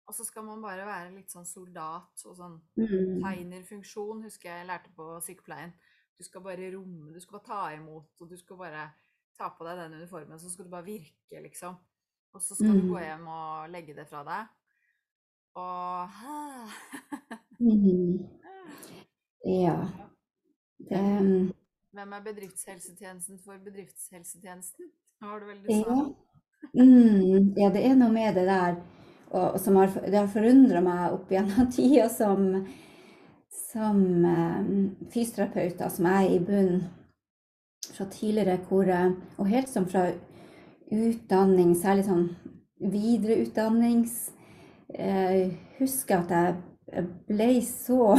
Og 0.07 0.15
så 0.15 0.25
skal 0.29 0.45
man 0.45 0.61
bare 0.63 0.85
være 0.87 1.15
litt 1.15 1.33
sånn 1.33 1.47
soldat 1.49 2.23
og 2.27 2.37
sånn 2.37 2.61
Mm. 2.77 3.23
tegnerfunksjon, 3.25 4.23
husker 4.23 4.51
jeg 4.51 4.59
jeg 4.59 4.67
lærte 4.69 4.91
på 4.95 5.21
sykepleien. 5.25 5.73
Du 6.19 6.23
skal 6.25 6.43
bare 6.43 6.71
romme, 6.77 7.13
du 7.13 7.21
skal 7.21 7.39
bare 7.41 7.47
ta 7.47 7.73
imot, 7.75 8.21
og 8.21 8.29
du 8.29 8.37
skal 8.37 8.57
bare 8.57 8.93
ta 9.39 9.49
på 9.49 9.65
deg 9.65 9.79
den 9.79 9.95
uniformen, 10.03 10.39
så 10.39 10.51
skal 10.53 10.65
du 10.67 10.71
bare 10.71 10.85
virke, 10.85 11.41
liksom. 11.43 11.75
Og 12.35 12.41
så 12.43 12.55
skal 12.55 12.75
du 12.75 12.83
gå 12.93 12.99
Mm. 12.99 13.03
hjem 13.03 13.27
og 13.29 13.71
legge 13.71 13.95
det 13.97 14.07
fra 14.09 14.23
deg. 14.25 14.47
Og 15.57 16.09
Mm. 17.61 18.29
Ja. 19.45 19.89
Det, 20.79 20.99
mm, 20.99 21.53
Hvem 21.95 22.13
er 22.13 22.23
bedriftshelsetjenesten 22.25 23.39
for 23.45 23.61
bedriftshelsetjenesten? 23.65 24.91
Har 25.23 25.41
du 25.41 25.47
vel 25.47 25.63
du 25.63 25.73
ja. 25.73 25.99
Mm, 26.75 27.53
ja, 27.61 27.69
det 27.71 27.85
er 27.85 27.97
noe 27.99 28.13
med 28.13 28.35
det 28.35 28.47
der 28.49 28.79
og, 29.35 29.55
og 29.55 29.61
som 29.61 29.77
har, 29.77 29.93
det 30.07 30.17
har 30.17 30.31
forundra 30.31 30.81
meg 30.85 31.15
opp 31.17 31.33
gjennom 31.33 31.71
tida 31.75 32.09
som, 32.13 32.47
som 33.73 34.05
eh, 34.31 34.61
fysioterapeut, 35.13 35.83
som 35.93 36.11
er 36.11 36.29
i 36.31 36.39
bunnen 36.43 36.85
fra 37.95 38.07
tidligere, 38.11 38.61
hvor, 38.69 38.89
eh, 38.89 39.11
og 39.39 39.51
helt 39.51 39.71
som 39.71 39.89
fra 39.91 40.07
utdanning, 40.95 41.75
særlig 41.79 42.07
sånn 42.09 42.29
videreutdannings 42.85 44.17
eh, 44.95 45.55
Husker 45.75 46.21
at 46.23 46.33
jeg 46.95 47.07
ble 47.27 47.49
så 47.67 48.15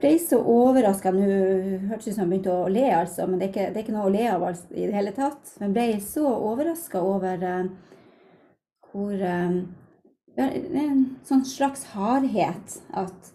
ble 0.00 0.12
så 0.22 0.38
overraska 0.40 1.12
Nå 1.14 1.26
hørtes 1.88 2.10
ut 2.10 2.14
som 2.14 2.26
jeg 2.26 2.30
begynte 2.30 2.54
å 2.54 2.68
le, 2.72 2.84
altså, 2.94 3.26
men 3.26 3.40
det 3.40 3.48
er 3.48 3.52
ikke, 3.52 3.66
det 3.72 3.80
er 3.80 3.84
ikke 3.86 3.96
noe 3.96 4.10
å 4.10 4.14
le 4.14 4.26
av 4.30 4.44
altså, 4.50 4.68
i 4.74 4.84
det 4.86 4.96
hele 4.96 5.14
tatt. 5.16 5.54
Men 5.62 5.74
ble 5.76 5.86
så 6.04 6.26
overraska 6.34 7.02
over 7.02 7.46
uh, 7.46 7.64
hvor 8.92 9.16
uh, 9.16 9.58
En 10.36 10.98
sånn 11.24 11.46
slags 11.48 11.86
hardhet. 11.94 12.74
At 12.92 13.32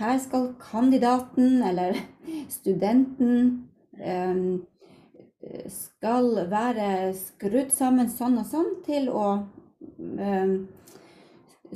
her 0.00 0.16
skal 0.22 0.54
kandidaten 0.56 1.60
eller 1.62 1.98
studenten 2.56 3.68
eh, 4.00 4.38
skal 5.68 6.46
være 6.48 7.12
skrudd 7.18 7.72
sammen 7.74 8.08
sånn 8.08 8.38
og 8.40 8.48
sånn 8.48 8.70
til 8.86 9.10
å 9.12 9.26
um, 9.98 10.54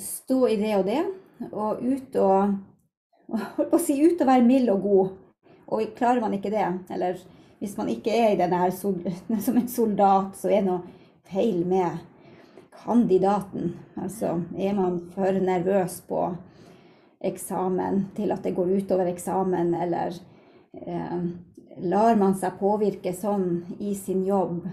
stå 0.00 0.38
i 0.48 0.56
det 0.60 0.72
og 0.78 0.88
det, 0.88 1.02
og 1.50 1.84
ut 1.84 2.18
og 2.22 2.56
holdt 3.32 3.70
på 3.70 3.78
å 3.78 3.82
si 3.82 3.98
ut 4.02 4.20
og 4.20 4.28
være 4.28 4.46
mild 4.46 4.72
og 4.72 4.82
god. 4.86 5.14
Og 5.66 5.96
klarer 5.98 6.22
man 6.22 6.36
ikke 6.36 6.52
det, 6.52 6.66
eller 6.94 7.18
hvis 7.58 7.76
man 7.78 7.88
ikke 7.90 8.12
er 8.14 8.34
i 8.34 8.38
den 8.38 8.52
der 8.52 8.70
som 9.46 9.56
en 9.56 9.68
soldat, 9.68 10.36
så 10.38 10.50
er 10.50 10.60
det 10.60 10.68
noe 10.68 10.84
feil 11.26 11.64
med 11.66 11.98
kandidaten. 12.84 13.74
Altså 13.98 14.36
er 14.58 14.76
man 14.76 15.00
for 15.14 15.40
nervøs 15.42 16.00
på 16.06 16.28
eksamen 17.26 18.06
til 18.16 18.32
at 18.34 18.44
det 18.44 18.54
går 18.54 18.76
utover 18.76 19.08
eksamen, 19.10 19.74
eller 19.74 20.14
eh, 20.86 21.22
lar 21.82 22.18
man 22.20 22.36
seg 22.38 22.60
påvirke 22.60 23.12
sånn 23.16 23.64
i 23.80 23.94
sin 23.98 24.22
jobb 24.26 24.66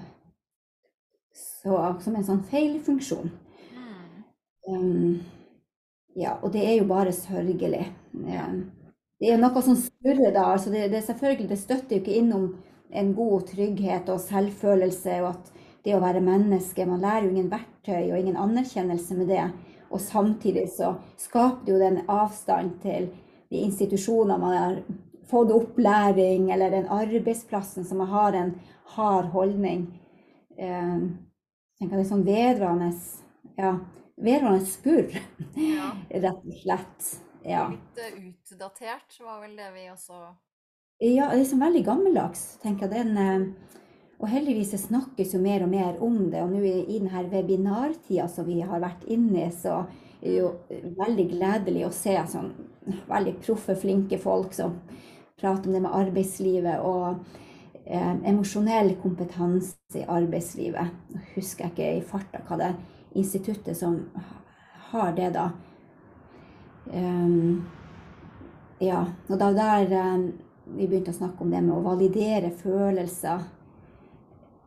så, 1.33 1.77
som 2.03 2.15
en 2.15 2.27
sånn 2.27 2.43
feilfunksjon. 2.51 3.31
Um, 4.67 5.23
ja, 6.15 6.37
og 6.41 6.53
det 6.53 6.63
er 6.67 6.77
jo 6.77 6.87
bare 6.89 7.13
sørgelig. 7.15 7.87
Det 8.13 9.31
er 9.31 9.39
noe 9.41 9.63
som 9.65 9.77
skurrer 9.79 10.33
da. 10.35 10.49
altså 10.53 10.69
det, 10.73 10.89
det, 10.91 11.03
selvfølgelig, 11.07 11.49
det 11.49 11.59
støtter 11.59 11.95
jo 11.95 12.01
ikke 12.03 12.17
innom 12.19 12.47
en 12.93 13.13
god 13.17 13.47
trygghet 13.49 14.09
og 14.13 14.21
selvfølelse 14.21 15.21
og 15.23 15.29
at 15.31 15.53
det 15.83 15.95
å 15.97 16.01
være 16.03 16.21
menneske 16.23 16.85
Man 16.87 17.01
lærer 17.03 17.25
jo 17.25 17.33
ingen 17.33 17.49
verktøy 17.51 18.11
og 18.13 18.19
ingen 18.19 18.37
anerkjennelse 18.39 19.17
med 19.17 19.31
det. 19.33 19.47
Og 19.91 20.01
samtidig 20.01 20.69
så 20.73 20.93
skaper 21.19 21.65
det 21.65 21.73
jo 21.73 21.81
den 21.81 21.99
avstand 22.09 22.77
til 22.81 23.09
de 23.51 23.65
institusjoner 23.65 24.39
man 24.41 24.55
har 24.57 24.77
fått 25.29 25.51
opplæring, 25.53 26.49
eller 26.51 26.71
den 26.73 26.87
arbeidsplassen 26.91 27.85
som 27.85 28.01
man 28.01 28.09
har 28.11 28.37
en 28.37 28.53
hard 28.95 29.29
holdning. 29.33 29.85
Jeg 30.57 30.79
tenker 31.79 31.97
det 31.97 32.03
er 32.03 32.09
sånn 32.09 32.25
vedvarende 32.27 32.89
ja, 33.57 33.75
vedvarende 34.21 34.65
skurr, 34.69 35.13
Ja. 35.57 35.91
rett 36.09 36.45
og 36.45 36.57
slett. 36.63 37.11
Ja. 37.43 37.67
Litt 37.69 37.99
eh, 37.99 38.19
utdatert 38.29 39.19
var 39.19 39.41
vel 39.43 39.55
det 39.59 39.71
vi 39.75 39.89
også 39.91 40.25
ja, 41.03 41.25
det 41.33 41.43
sånn 41.49 41.59
veldig 41.59 41.81
gammeldags, 41.83 42.43
tenker 42.63 42.87
jeg. 42.87 43.09
Den, 43.09 43.17
eh, 43.17 43.79
og 44.21 44.29
heldigvis 44.31 44.71
det 44.71 44.79
snakkes 44.85 45.33
jo 45.35 45.41
mer 45.43 45.65
og 45.65 45.71
mer 45.73 45.97
om 46.05 46.29
det. 46.31 46.39
Og 46.45 46.53
nå 46.53 46.61
i, 46.63 46.75
i 46.95 46.99
denne 47.01 47.25
webinartida 47.33 48.29
som 48.31 48.47
vi 48.47 48.61
har 48.63 48.79
vært 48.83 49.03
inne 49.11 49.47
i, 49.49 49.51
så 49.51 49.81
er 50.23 50.29
det 50.29 50.37
jo 50.37 50.51
veldig 51.01 51.25
gledelig 51.33 51.83
å 51.87 51.91
se 51.91 52.15
sånn 52.31 52.53
veldig 53.09 53.33
proffe, 53.43 53.75
flinke 53.79 54.19
folk 54.21 54.55
som 54.55 54.77
prater 55.39 55.67
om 55.67 55.75
det 55.75 55.81
med 55.83 55.95
arbeidslivet 55.97 56.79
og 56.87 57.25
eh, 57.83 58.13
emosjonell 58.31 58.93
kompetanse 59.03 59.99
i 59.99 60.05
arbeidslivet. 60.07 60.95
Nå 61.11 61.25
husker 61.33 61.67
jeg 61.67 61.73
ikke 61.73 61.91
i 61.97 62.05
farta 62.13 62.43
hva 62.47 62.59
det 62.61 62.71
er 62.71 62.79
instituttet 63.13 63.77
som 63.77 63.99
har 64.93 65.13
det, 65.13 65.29
da. 65.29 65.51
Um, 66.93 67.65
ja, 68.79 69.05
og 69.29 69.39
da 69.39 69.51
der 69.55 69.93
um, 70.15 70.25
vi 70.65 70.87
begynte 70.87 71.13
å 71.13 71.17
snakke 71.17 71.43
om 71.43 71.51
det 71.51 71.61
med 71.63 71.75
å 71.75 71.83
validere 71.85 72.51
følelser. 72.57 73.45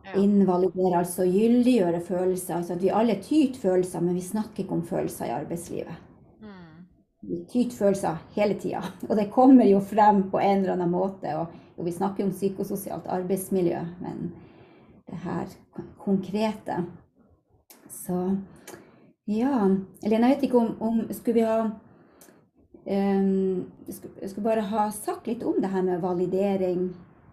Ja. 0.07 0.21
Invalidere, 0.23 1.01
altså 1.01 1.27
gyldiggjøre 1.27 2.01
følelser. 2.07 2.61
Altså 2.61 2.77
at 2.77 2.83
vi 2.83 2.93
alle 2.95 3.19
tyter 3.23 3.61
følelser, 3.61 4.05
men 4.05 4.19
vi 4.19 4.25
snakker 4.25 4.63
ikke 4.65 4.77
om 4.77 4.85
følelser 4.87 5.31
i 5.31 5.35
arbeidslivet. 5.35 6.03
mm. 6.43 6.85
Vi 7.27 7.41
tyter 7.51 7.77
følelser 7.77 8.21
hele 8.37 8.59
tida, 8.63 8.83
og 9.09 9.17
det 9.19 9.31
kommer 9.35 9.67
jo 9.67 9.81
frem 9.81 10.27
på 10.31 10.39
en 10.41 10.59
eller 10.61 10.77
annen 10.77 10.95
måte. 10.95 11.35
Og, 11.41 11.55
og 11.77 11.89
vi 11.89 11.97
snakker 11.97 12.25
om 12.25 12.35
psykososialt 12.35 13.09
arbeidsmiljø, 13.11 13.83
men 14.01 14.31
det 15.07 15.19
her 15.23 15.51
konkrete 16.03 16.85
Så 17.97 18.21
ja. 19.27 19.57
Elena, 20.05 20.29
jeg 20.29 20.37
vet 20.37 20.47
ikke 20.47 20.61
om, 20.61 20.77
om 20.83 21.01
Skulle 21.11 21.41
vi 21.41 21.47
ha 21.47 21.59
um, 22.87 23.65
skulle, 23.89 24.29
skulle 24.29 24.45
bare 24.45 24.69
ha 24.71 24.87
sagt 24.95 25.27
litt 25.27 25.43
om 25.43 25.59
det 25.63 25.73
her 25.73 25.83
med 25.83 26.05
validering 26.05 26.89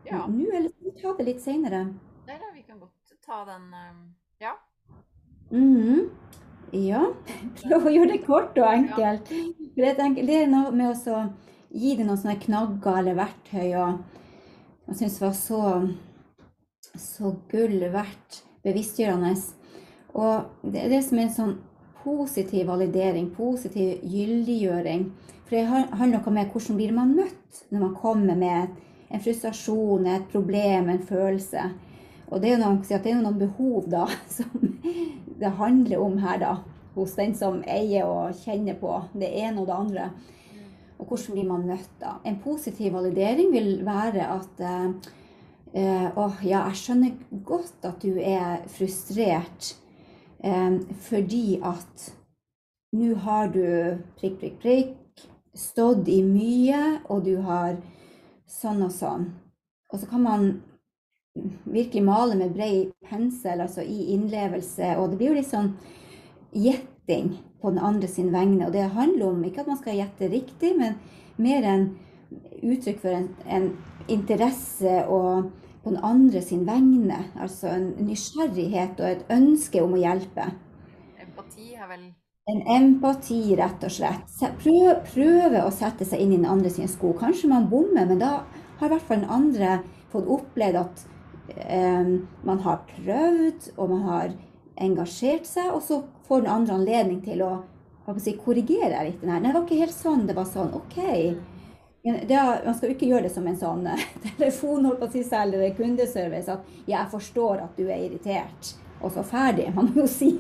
Ja. 0.08 0.26
nå, 0.28 0.50
eller 0.50 0.70
skal 0.70 0.90
vi 0.90 1.02
ta 1.02 1.14
det 1.18 1.28
litt 1.28 1.44
seinere? 1.44 1.84
Nei 2.28 2.40
da, 2.40 2.50
vi 2.56 2.64
kan 2.66 2.80
godt 2.80 3.14
ta 3.26 3.44
den 3.46 3.70
Ja. 4.40 4.48
Ja. 4.50 4.58
-hmm. 5.52 6.10
Ja. 6.74 7.06
Prøv 7.62 7.86
å 7.86 7.92
gjøre 7.94 8.12
det 8.16 8.24
kort 8.26 8.58
og 8.58 8.66
enkelt. 8.66 9.30
Jeg 9.78 9.96
tenker, 9.96 10.26
det 10.26 10.38
er 10.42 10.48
noe 10.50 10.72
med 10.74 10.90
å 10.90 11.18
gi 11.70 11.96
det 11.96 12.06
noen 12.08 12.18
sånne 12.18 12.40
knagger 12.42 12.98
eller 12.98 13.14
verktøy. 13.20 13.76
og 13.78 14.00
Jeg 14.88 14.96
syns 14.96 15.20
det 15.20 15.26
var 15.26 15.36
så, 15.38 15.62
så 16.98 17.36
gull 17.52 17.78
verdt 17.94 18.44
bevisstgjørende. 18.66 19.36
Og 20.14 20.50
det 20.62 20.84
er 20.84 20.92
det 20.94 21.04
som 21.06 21.20
er 21.20 21.28
en 21.28 21.38
sånn 21.38 21.54
positiv 22.04 22.68
validering, 22.70 23.30
positiv 23.36 24.04
gyldiggjøring. 24.04 25.08
For 25.46 25.56
det 25.56 25.66
handler 25.70 26.20
noe 26.20 26.36
med 26.36 26.52
hvordan 26.52 26.80
blir 26.80 26.94
man 26.96 27.16
møtt 27.18 27.64
når 27.72 27.86
man 27.88 27.96
kommer 27.98 28.38
med 28.38 28.76
en 29.14 29.22
frustrasjon, 29.22 30.08
et 30.10 30.30
problem, 30.32 30.90
en 30.90 31.02
følelse. 31.06 31.66
Og 32.30 32.42
det 32.42 32.50
er 32.50 32.56
jo 32.56 32.62
noen, 32.64 33.24
noen 33.24 33.42
behov 33.42 33.90
da, 33.92 34.08
som 34.38 34.54
det 35.40 35.58
handler 35.60 36.02
om 36.02 36.18
her, 36.24 36.40
da. 36.42 36.54
Hos 36.94 37.16
den 37.18 37.34
som 37.34 37.64
eier 37.66 38.06
og 38.06 38.38
kjenner 38.44 38.78
på 38.78 39.00
det 39.18 39.32
ene 39.42 39.64
og 39.64 39.70
det 39.70 39.78
andre. 39.78 40.10
Og 41.02 41.08
hvordan 41.10 41.34
blir 41.34 41.48
man 41.50 41.64
møtt 41.66 41.94
da? 42.02 42.20
En 42.26 42.38
positiv 42.44 42.94
validering 42.94 43.50
vil 43.54 43.72
være 43.86 44.28
at 44.30 44.62
eh, 44.62 45.14
eh, 45.74 46.06
Åh, 46.14 46.44
ja, 46.46 46.68
jeg 46.70 46.82
skjønner 46.84 47.40
godt 47.50 47.88
at 47.90 48.06
du 48.06 48.20
er 48.22 48.62
frustrert 48.70 49.74
fordi 51.08 51.60
at 51.64 52.10
nå 52.94 53.14
har 53.24 53.48
du 53.54 53.64
prikk, 54.20 54.40
prikk, 54.42 54.60
prikk 54.62 55.00
stått 55.54 56.08
i 56.10 56.20
mye, 56.26 57.00
og 57.10 57.24
du 57.28 57.38
har 57.46 57.78
sånn 58.50 58.84
og 58.86 58.94
sånn. 58.94 59.28
Og 59.94 60.02
så 60.02 60.10
kan 60.10 60.24
man 60.26 60.48
virkelig 61.64 62.04
male 62.06 62.38
med 62.38 62.54
bred 62.54 62.94
pensel, 63.10 63.62
altså 63.62 63.86
i 63.86 64.14
innlevelse. 64.14 64.96
Og 64.98 65.12
det 65.12 65.20
blir 65.20 65.32
jo 65.32 65.40
litt 65.40 65.50
sånn 65.50 65.74
gjetting 66.54 67.36
på 67.62 67.74
den 67.74 67.82
andre 67.82 68.10
sin 68.10 68.32
vegne. 68.34 68.68
Og 68.68 68.74
det 68.76 68.90
handler 68.98 69.30
om 69.30 69.44
ikke 69.46 69.64
at 69.64 69.70
man 69.70 69.82
skal 69.82 70.00
gjette 70.00 70.32
riktig, 70.34 70.74
men 70.78 70.98
mer 71.42 71.66
en 71.70 71.90
uttrykk 72.64 73.02
for 73.02 73.14
en, 73.14 73.30
en 73.46 73.70
interesse 74.12 75.04
og 75.10 75.52
på 75.84 75.92
den 75.94 76.04
andre 76.04 76.42
sin 76.42 76.66
vegne. 76.68 77.20
Altså 77.40 77.68
en 77.74 77.90
nysgjerrighet 78.08 79.00
og 79.04 79.10
et 79.10 79.26
ønske 79.36 79.82
om 79.84 79.96
å 79.98 80.02
hjelpe. 80.04 80.50
Empati 81.22 81.74
er 81.76 81.88
vel 81.92 82.06
En 82.52 82.60
empati, 82.68 83.56
rett 83.56 83.84
og 83.88 83.92
slett. 83.96 84.26
Se- 84.28 84.50
Prøv, 84.60 84.98
prøve 85.14 85.62
å 85.64 85.70
sette 85.72 86.04
seg 86.06 86.20
inn 86.20 86.34
i 86.34 86.40
den 86.42 86.50
andre 86.52 86.70
sine 86.74 86.90
sko. 86.92 87.14
Kanskje 87.16 87.48
man 87.48 87.70
bommer, 87.72 88.04
men 88.10 88.20
da 88.20 88.32
har 88.82 88.90
i 88.90 88.92
hvert 88.92 89.06
fall 89.08 89.22
den 89.22 89.32
andre 89.32 89.78
fått 90.12 90.28
opplevd 90.28 90.76
at 90.82 91.06
eh, 91.56 92.10
man 92.44 92.60
har 92.66 92.82
prøvd, 92.90 93.70
og 93.78 93.94
man 93.94 94.04
har 94.10 94.34
engasjert 94.76 95.48
seg, 95.48 95.70
og 95.72 95.82
så 95.88 96.02
får 96.28 96.44
den 96.44 96.52
andre 96.58 96.76
anledning 96.82 97.22
til 97.24 97.46
å 97.48 97.54
å 98.04 98.18
si, 98.20 98.34
korrigere 98.36 99.06
litt. 99.08 99.22
Nei, 99.24 99.38
det 99.40 99.54
var 99.56 99.64
ikke 99.64 99.80
helt 99.80 99.96
sånn. 99.96 100.26
Det 100.28 100.34
var 100.36 100.44
sånn 100.52 100.74
OK. 100.76 100.98
Er- 102.04 102.66
man 102.66 102.76
skal 102.76 102.90
jo 102.90 102.96
ikke 102.96 103.08
gjøre 103.08 103.24
det 103.28 103.32
som 103.32 103.46
en 103.48 103.60
sånn 103.60 103.86
eh, 103.88 104.02
telefon 104.38 104.90
holdt 104.90 105.00
på 105.00 105.08
å 105.08 105.14
si 105.14 105.24
selv, 105.24 105.56
eller 105.56 105.76
kundeservice. 105.78 106.52
At 106.52 106.90
jeg 106.90 107.12
forstår 107.12 107.64
at 107.64 107.78
du 107.80 107.86
er 107.88 108.04
irritert, 108.10 108.74
og 109.00 109.14
så 109.16 109.24
ferdig. 109.28 109.70
Man 109.76 109.92
må 109.92 110.04
jo 110.04 110.10
si 110.12 110.34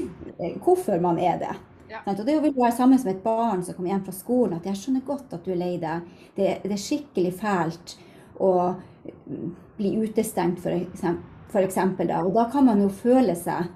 hvorfor 0.64 1.02
man 1.04 1.20
er 1.20 1.36
det. 1.42 1.52
Ja. 1.92 2.00
Sant? 2.06 2.22
Og 2.22 2.26
det 2.26 2.38
vil 2.40 2.56
være 2.56 2.72
sammen 2.76 3.00
som 3.00 3.10
et 3.12 3.20
barn 3.24 3.60
som 3.64 3.76
kommer 3.76 3.92
hjem 3.92 4.06
fra 4.06 4.16
skolen, 4.16 4.56
at 4.56 4.70
jeg 4.70 4.80
skjønner 4.80 5.04
godt 5.04 5.36
at 5.36 5.44
du 5.44 5.52
er 5.52 5.60
lei 5.60 5.74
deg. 5.82 6.08
Det, 6.38 6.48
det 6.64 6.72
er 6.72 6.80
skikkelig 6.80 7.34
fælt 7.42 7.96
å 8.40 8.52
mm, 8.72 9.52
bli 9.76 9.92
utestengt, 10.00 10.64
da. 10.64 12.22
Og 12.24 12.32
da 12.32 12.46
kan 12.48 12.64
man 12.64 12.80
jo 12.80 12.88
føle 12.88 13.36
seg 13.36 13.68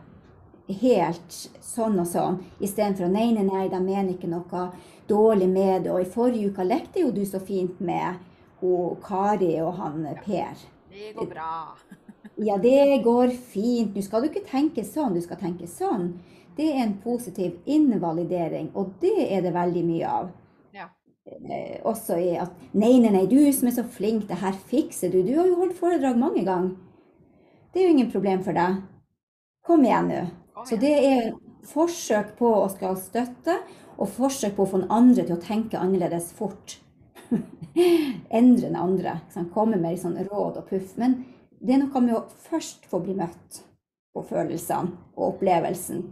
helt 0.69 1.37
sånn 1.63 1.99
og 2.03 2.09
sånn, 2.11 2.41
istedenfor 2.61 3.07
å 3.07 3.13
nei, 3.13 3.29
nei, 3.35 3.45
nei, 3.47 3.67
de 3.71 3.81
mener 3.83 4.15
ikke 4.15 4.31
noe 4.31 4.71
dårlig 5.09 5.49
med 5.51 5.87
det. 5.87 5.93
Og 5.93 6.03
i 6.03 6.11
forrige 6.11 6.51
uke 6.51 6.67
lekte 6.67 7.05
jo 7.05 7.13
du 7.15 7.23
så 7.27 7.41
fint 7.43 7.79
med 7.81 8.19
hun 8.61 8.97
Kari 9.05 9.55
og 9.63 9.77
han 9.81 10.07
Per. 10.25 10.67
Det 10.91 11.13
går 11.17 11.31
bra. 11.35 11.53
Ja, 12.37 12.59
det 12.61 12.99
går 13.01 13.31
fint. 13.33 13.95
Nå 13.97 14.03
skal 14.05 14.21
du 14.21 14.27
ikke 14.29 14.43
tenke 14.45 14.83
sånn, 14.85 15.15
du 15.17 15.23
skal 15.25 15.39
tenke 15.41 15.65
sånn. 15.71 16.11
Det 16.57 16.67
er 16.69 16.83
en 16.83 16.99
positiv 17.01 17.55
invalidering, 17.65 18.67
og 18.77 18.91
det 19.01 19.31
er 19.31 19.41
det 19.41 19.55
veldig 19.55 19.85
mye 19.87 20.11
av. 20.19 20.27
Ja. 20.77 20.91
Eh, 21.25 21.79
også 21.81 22.19
i 22.21 22.35
at 22.37 22.53
nei, 22.77 22.99
nei, 23.01 23.15
nei, 23.15 23.23
du 23.31 23.39
som 23.57 23.71
er 23.71 23.77
så 23.79 23.87
flink, 23.89 24.27
det 24.29 24.43
her 24.43 24.53
fikser 24.69 25.15
du. 25.15 25.23
Du 25.25 25.33
har 25.39 25.49
jo 25.49 25.63
holdt 25.63 25.79
foredrag 25.81 26.21
mange 26.21 26.45
ganger. 26.45 26.75
Det 27.73 27.81
er 27.81 27.89
jo 27.89 27.97
ingen 27.97 28.13
problem 28.13 28.45
for 28.45 28.57
deg. 28.57 28.83
Kom 29.65 29.89
igjen 29.89 30.13
nå. 30.13 30.21
Så 30.65 30.79
det 30.81 30.95
er 31.05 31.35
forsøk 31.69 32.37
på 32.39 32.49
å 32.63 32.69
skal 32.73 32.97
støtte, 33.01 33.59
og 33.97 34.09
forsøk 34.13 34.57
på 34.57 34.65
å 34.65 34.71
få 34.71 34.81
den 34.83 34.93
andre 34.93 35.25
til 35.25 35.37
å 35.37 35.43
tenke 35.43 35.81
annerledes 35.81 36.31
fort. 36.37 36.79
Endre 38.39 38.69
den 38.69 38.77
andre. 38.77 39.19
sant? 39.33 39.53
Komme 39.53 39.81
med 39.81 39.99
sånn 40.01 40.19
råd 40.29 40.61
og 40.61 40.69
puff. 40.69 40.95
Men 41.01 41.23
det 41.61 41.77
er 41.77 41.83
noe 41.83 42.03
med 42.05 42.17
å 42.17 42.27
først 42.49 42.87
få 42.89 43.01
bli 43.05 43.17
møtt 43.17 43.63
på 44.17 44.25
følelsene 44.29 44.97
og 45.17 45.35
opplevelsen. 45.35 46.05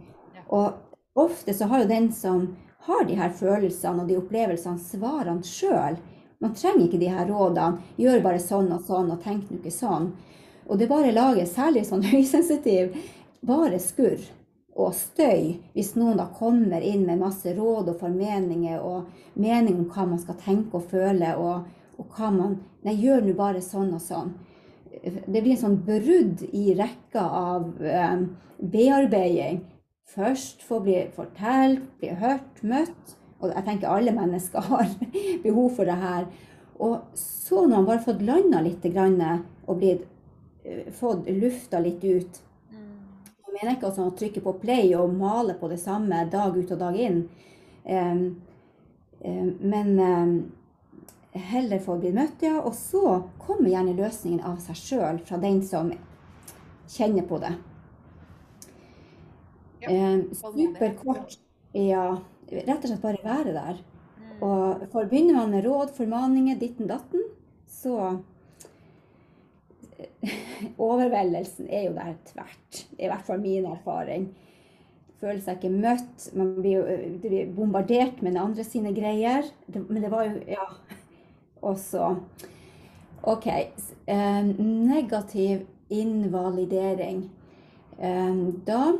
Og 0.53 1.21
ofte 1.21 1.53
så 1.57 1.69
har 1.71 1.83
jo 1.83 1.89
den 1.93 2.11
som 2.13 2.51
har 2.85 3.05
de 3.09 3.17
her 3.17 3.31
følelsene 3.33 4.03
og 4.03 4.09
de 4.09 4.19
opplevelsene, 4.19 4.81
svarene 4.81 5.45
sjøl. 5.45 5.97
Man 6.41 6.53
trenger 6.57 6.85
ikke 6.85 7.01
de 7.01 7.09
her 7.09 7.29
rådene. 7.29 7.81
Gjør 8.01 8.21
bare 8.25 8.41
sånn 8.41 8.69
og 8.75 8.85
sånn, 8.85 9.13
og 9.13 9.21
tenk 9.25 9.49
nå 9.49 9.61
ikke 9.61 9.73
sånn. 9.73 10.11
Og 10.65 10.81
det 10.81 10.89
bare 10.89 11.13
lager, 11.13 11.45
særlig 11.49 11.85
sånn 11.89 12.05
høysensitiv, 12.13 12.97
bare 13.45 13.81
skurr 13.81 14.25
og 14.75 14.91
støy 14.95 15.55
hvis 15.75 15.93
noen 15.95 16.19
da 16.19 16.27
kommer 16.35 16.83
inn 16.83 17.05
med 17.07 17.21
masse 17.21 17.53
råd 17.55 17.93
og 17.93 17.99
formeninger 18.01 18.81
og 18.83 19.07
mening 19.39 19.79
om 19.79 19.87
hva 19.91 20.07
man 20.09 20.19
skal 20.19 20.37
tenke 20.41 20.79
og 20.79 20.89
føle, 20.91 21.31
og, 21.39 21.67
og 21.99 22.17
hva 22.17 22.31
man 22.35 22.57
Nei, 22.85 22.99
gjør 23.01 23.23
nå 23.25 23.33
bare 23.33 23.63
sånn 23.65 23.95
og 23.97 24.01
sånn. 24.03 24.27
Det 25.01 25.39
blir 25.39 25.55
en 25.55 25.61
sånn 25.63 25.79
brudd 25.87 26.43
i 26.53 26.75
rekka 26.77 27.23
av 27.33 27.79
eh, 27.81 28.19
bearbeiding. 28.61 29.63
Først 30.13 30.61
få 30.61 30.83
bli 30.85 30.99
fortalt, 31.15 31.87
bli 31.97 32.11
hørt, 32.21 32.61
møtt. 32.61 33.15
Og 33.41 33.49
jeg 33.49 33.65
tenker 33.65 33.89
alle 33.89 34.13
mennesker 34.13 34.67
har 34.69 34.91
behov 35.41 35.73
for 35.79 35.89
det 35.89 35.97
her. 35.97 36.29
Og 36.77 37.17
så 37.17 37.63
når 37.63 37.73
man 37.73 37.89
bare 37.89 38.03
har 38.03 38.05
fått 38.05 38.21
landa 38.27 38.61
litt 38.61 38.85
og 38.85 39.81
blitt, 39.81 40.05
eh, 40.61 40.85
fått 40.93 41.25
lufta 41.41 41.81
litt 41.81 42.05
ut, 42.05 42.41
mener 43.55 43.75
ikke 43.75 43.87
altså 43.89 44.05
å 44.09 44.15
trykke 44.19 44.41
på 44.43 44.53
play 44.61 44.91
og 44.99 45.15
male 45.15 45.55
på 45.59 45.69
det 45.71 45.79
samme 45.81 46.25
dag 46.31 46.55
ut 46.57 46.71
og 46.75 46.79
dag 46.81 46.95
inn. 46.99 47.19
Men 49.61 49.89
heller 51.35 51.79
få 51.83 51.97
bli 51.99 52.11
møtt, 52.15 52.43
ja. 52.45 52.59
Og 52.61 52.75
så 52.77 53.21
kommer 53.41 53.71
gjerne 53.71 53.95
løsningen 53.97 54.43
av 54.47 54.59
seg 54.63 54.75
sjøl 54.79 55.17
fra 55.27 55.37
den 55.41 55.61
som 55.67 55.91
kjenner 56.91 57.25
på 57.27 57.39
det. 57.43 57.53
Ja, 59.85 59.89
superkort. 60.39 61.35
Ja, 61.75 62.05
rett 62.49 62.79
og 62.79 62.87
slett 62.87 63.03
bare 63.03 63.25
være 63.25 63.51
der. 63.53 63.81
Mm. 64.17 64.37
Og 64.47 64.85
for 64.93 65.09
begynner 65.11 65.41
man 65.41 65.51
med 65.53 65.65
råd, 65.67 65.91
formaninger, 65.97 66.55
ditten 66.61 66.87
datten, 66.89 67.21
så 67.67 68.21
Overveldelsen 70.87 71.69
er 71.69 71.87
jo 71.87 71.93
der 71.97 72.15
tvert. 72.31 72.81
Er 72.99 73.07
i 73.07 73.11
hvert 73.11 73.27
fall 73.27 73.41
min 73.43 73.67
erfaring. 73.69 74.29
Føler 75.21 75.39
seg 75.41 75.57
ikke 75.61 75.71
møtt. 75.73 76.27
Man 76.35 76.55
blir 76.59 76.79
jo 76.79 76.97
blir 77.23 77.53
bombardert 77.55 78.21
med 78.21 78.33
den 78.33 78.41
andre 78.41 78.65
sine 78.67 78.93
greier. 78.95 79.47
Men 79.73 80.03
det 80.03 80.11
var 80.11 80.27
jo 80.27 80.41
Ja. 80.51 80.67
Og 81.65 81.79
så 81.81 82.15
OK. 83.23 83.47
eh, 83.47 84.43
negativ 84.59 85.65
invalidering. 85.89 87.29
Eh, 87.99 88.35
da 88.67 88.93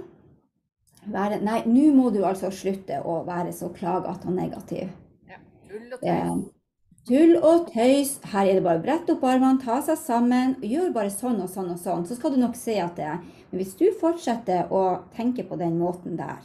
være 1.06 1.40
Nei, 1.46 1.60
nå 1.70 1.94
må 1.94 2.10
du 2.14 2.24
altså 2.26 2.50
slutte 2.54 3.02
å 3.06 3.20
være 3.28 3.54
så 3.54 3.70
klagete 3.76 4.30
og 4.30 4.34
negativ. 4.34 4.90
Ja. 5.30 5.38
Tull 5.68 5.94
og 5.94 6.00
Eh, 6.02 6.30
tøys. 6.30 6.55
Tull 7.06 7.36
og 7.38 7.68
tøys. 7.70 8.16
Her 8.32 8.48
er 8.50 8.58
det 8.58 8.64
bare 8.66 8.80
å 8.82 8.84
brette 8.86 9.14
opp 9.14 9.26
armene, 9.30 9.62
ta 9.62 9.78
seg 9.86 9.98
sammen, 10.02 10.56
og 10.58 10.66
gjør 10.66 10.94
bare 10.96 11.12
sånn 11.14 11.38
og 11.44 11.50
sånn 11.54 11.70
og 11.76 11.78
sånn. 11.82 12.06
Så 12.10 12.18
skal 12.18 12.34
du 12.34 12.40
nok 12.42 12.56
se 12.58 12.80
at 12.82 12.96
det 12.98 13.06
er 13.06 13.20
Men 13.52 13.62
hvis 13.62 13.76
du 13.78 13.86
fortsetter 14.02 14.72
å 14.74 14.82
tenke 15.16 15.44
på 15.48 15.56
den 15.56 15.78
måten 15.80 16.18
der, 16.18 16.42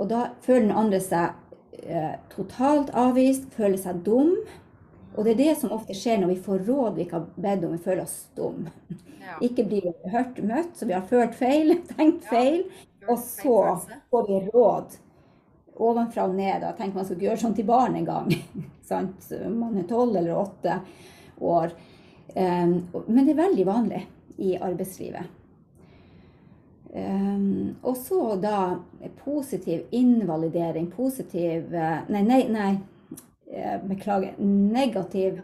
og 0.00 0.08
da 0.10 0.30
føler 0.42 0.64
den 0.64 0.78
andre 0.80 0.98
seg 1.04 1.36
eh, 1.84 2.16
totalt 2.32 2.90
avvist, 2.96 3.44
føler 3.54 3.76
seg 3.78 4.00
dum, 4.02 4.32
og 5.14 5.24
det 5.26 5.34
er 5.34 5.38
det 5.42 5.54
som 5.60 5.70
ofte 5.76 5.94
skjer 5.94 6.18
når 6.22 6.32
vi 6.32 6.40
får 6.46 6.64
råd 6.66 6.96
vi 6.96 7.04
ikke 7.04 7.20
har 7.20 7.28
bedt 7.36 7.66
om, 7.68 7.76
vi 7.76 7.84
føler 7.84 8.02
oss 8.02 8.16
dum. 8.34 8.66
Ja. 9.20 9.36
Ikke 9.44 9.66
blir 9.68 9.92
hørt 10.10 10.40
møtt, 10.42 10.72
så 10.80 10.88
vi 10.88 10.96
har 10.96 11.06
følt 11.06 11.36
feil, 11.38 11.76
tenkt 11.92 12.24
Ja. 12.24 12.32
feil. 12.32 12.64
Og 13.06 13.18
så 13.18 13.54
får 14.10 14.26
vi 14.28 14.40
råd 14.50 14.96
ovenfra 15.80 16.26
og 16.28 16.36
ned. 16.36 16.64
Jeg 16.66 16.76
tenker 16.78 17.00
man 17.00 17.06
skal 17.08 17.16
ikke 17.16 17.28
gjøre 17.28 17.42
sånn 17.42 17.56
til 17.56 17.68
barn 17.68 17.98
en 17.98 18.08
gang. 18.08 18.30
sant? 18.90 19.28
Man 19.48 19.78
er 19.80 19.88
tolv 19.90 20.16
eller 20.20 20.36
åtte 20.38 20.78
år. 21.40 21.74
Um, 22.34 22.74
men 23.08 23.24
det 23.24 23.34
er 23.34 23.42
veldig 23.42 23.66
vanlig 23.66 24.04
i 24.40 24.54
arbeidslivet. 24.60 25.36
Um, 26.90 27.76
og 27.86 27.94
så 28.02 28.34
da 28.42 28.78
positiv 29.22 29.84
invalidering, 29.94 30.88
positiv 30.90 31.70
Nei, 31.70 32.22
nei, 32.26 32.40
nei. 32.50 32.72
eh, 33.50 33.76
Beklager. 33.86 34.34
Negativ 34.42 35.38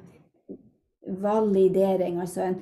validering, 1.07 2.19
altså 2.19 2.49
en 2.49 2.57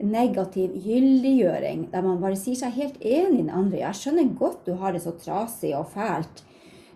negativ 0.00 0.72
gyldiggjøring, 0.80 1.90
der 1.92 2.02
man 2.06 2.22
bare 2.22 2.38
sier 2.40 2.56
seg 2.58 2.72
helt 2.78 2.96
enig 3.04 3.36
i 3.36 3.42
den 3.42 3.52
andre. 3.52 3.82
Jeg 3.82 3.98
skjønner 4.00 4.32
godt 4.38 4.64
du 4.66 4.72
har 4.80 4.96
det 4.96 5.02
så 5.04 5.12
trasig 5.20 5.74
og 5.76 5.90
fælt. 5.92 6.42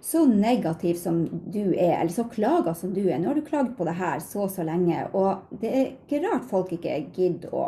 Så 0.06 0.22
negativ 0.30 0.94
som 0.94 1.24
du 1.50 1.74
er, 1.74 1.96
eller 1.98 2.12
så 2.14 2.24
klaga 2.30 2.74
som 2.78 2.92
du 2.94 3.00
er. 3.08 3.18
Nå 3.18 3.32
har 3.32 3.34
du 3.34 3.42
klagd 3.42 3.72
på 3.74 3.84
det 3.88 3.96
her 3.98 4.20
så 4.22 4.44
og 4.44 4.52
så 4.54 4.62
lenge, 4.62 5.00
og 5.18 5.48
det 5.50 5.72
er 5.72 5.88
ikke 5.88 6.20
rart 6.22 6.46
folk 6.46 6.70
ikke 6.76 7.00
gidder 7.16 7.50
å 7.50 7.64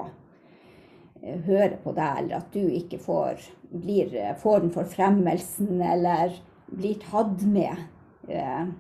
eh, 1.22 1.40
høre 1.48 1.81
på 1.83 1.94
deg, 1.96 2.20
eller 2.20 2.37
at 2.38 2.53
du 2.55 2.62
ikke 2.62 3.01
får, 3.03 3.42
blir, 3.72 4.14
eh, 4.14 4.37
får 4.38 4.62
den 4.62 4.70
forfremmelsen, 4.77 5.83
eller 5.83 6.37
blir 6.70 7.01
tatt 7.03 7.42
med. 7.42 7.83
Eh, 8.29 8.70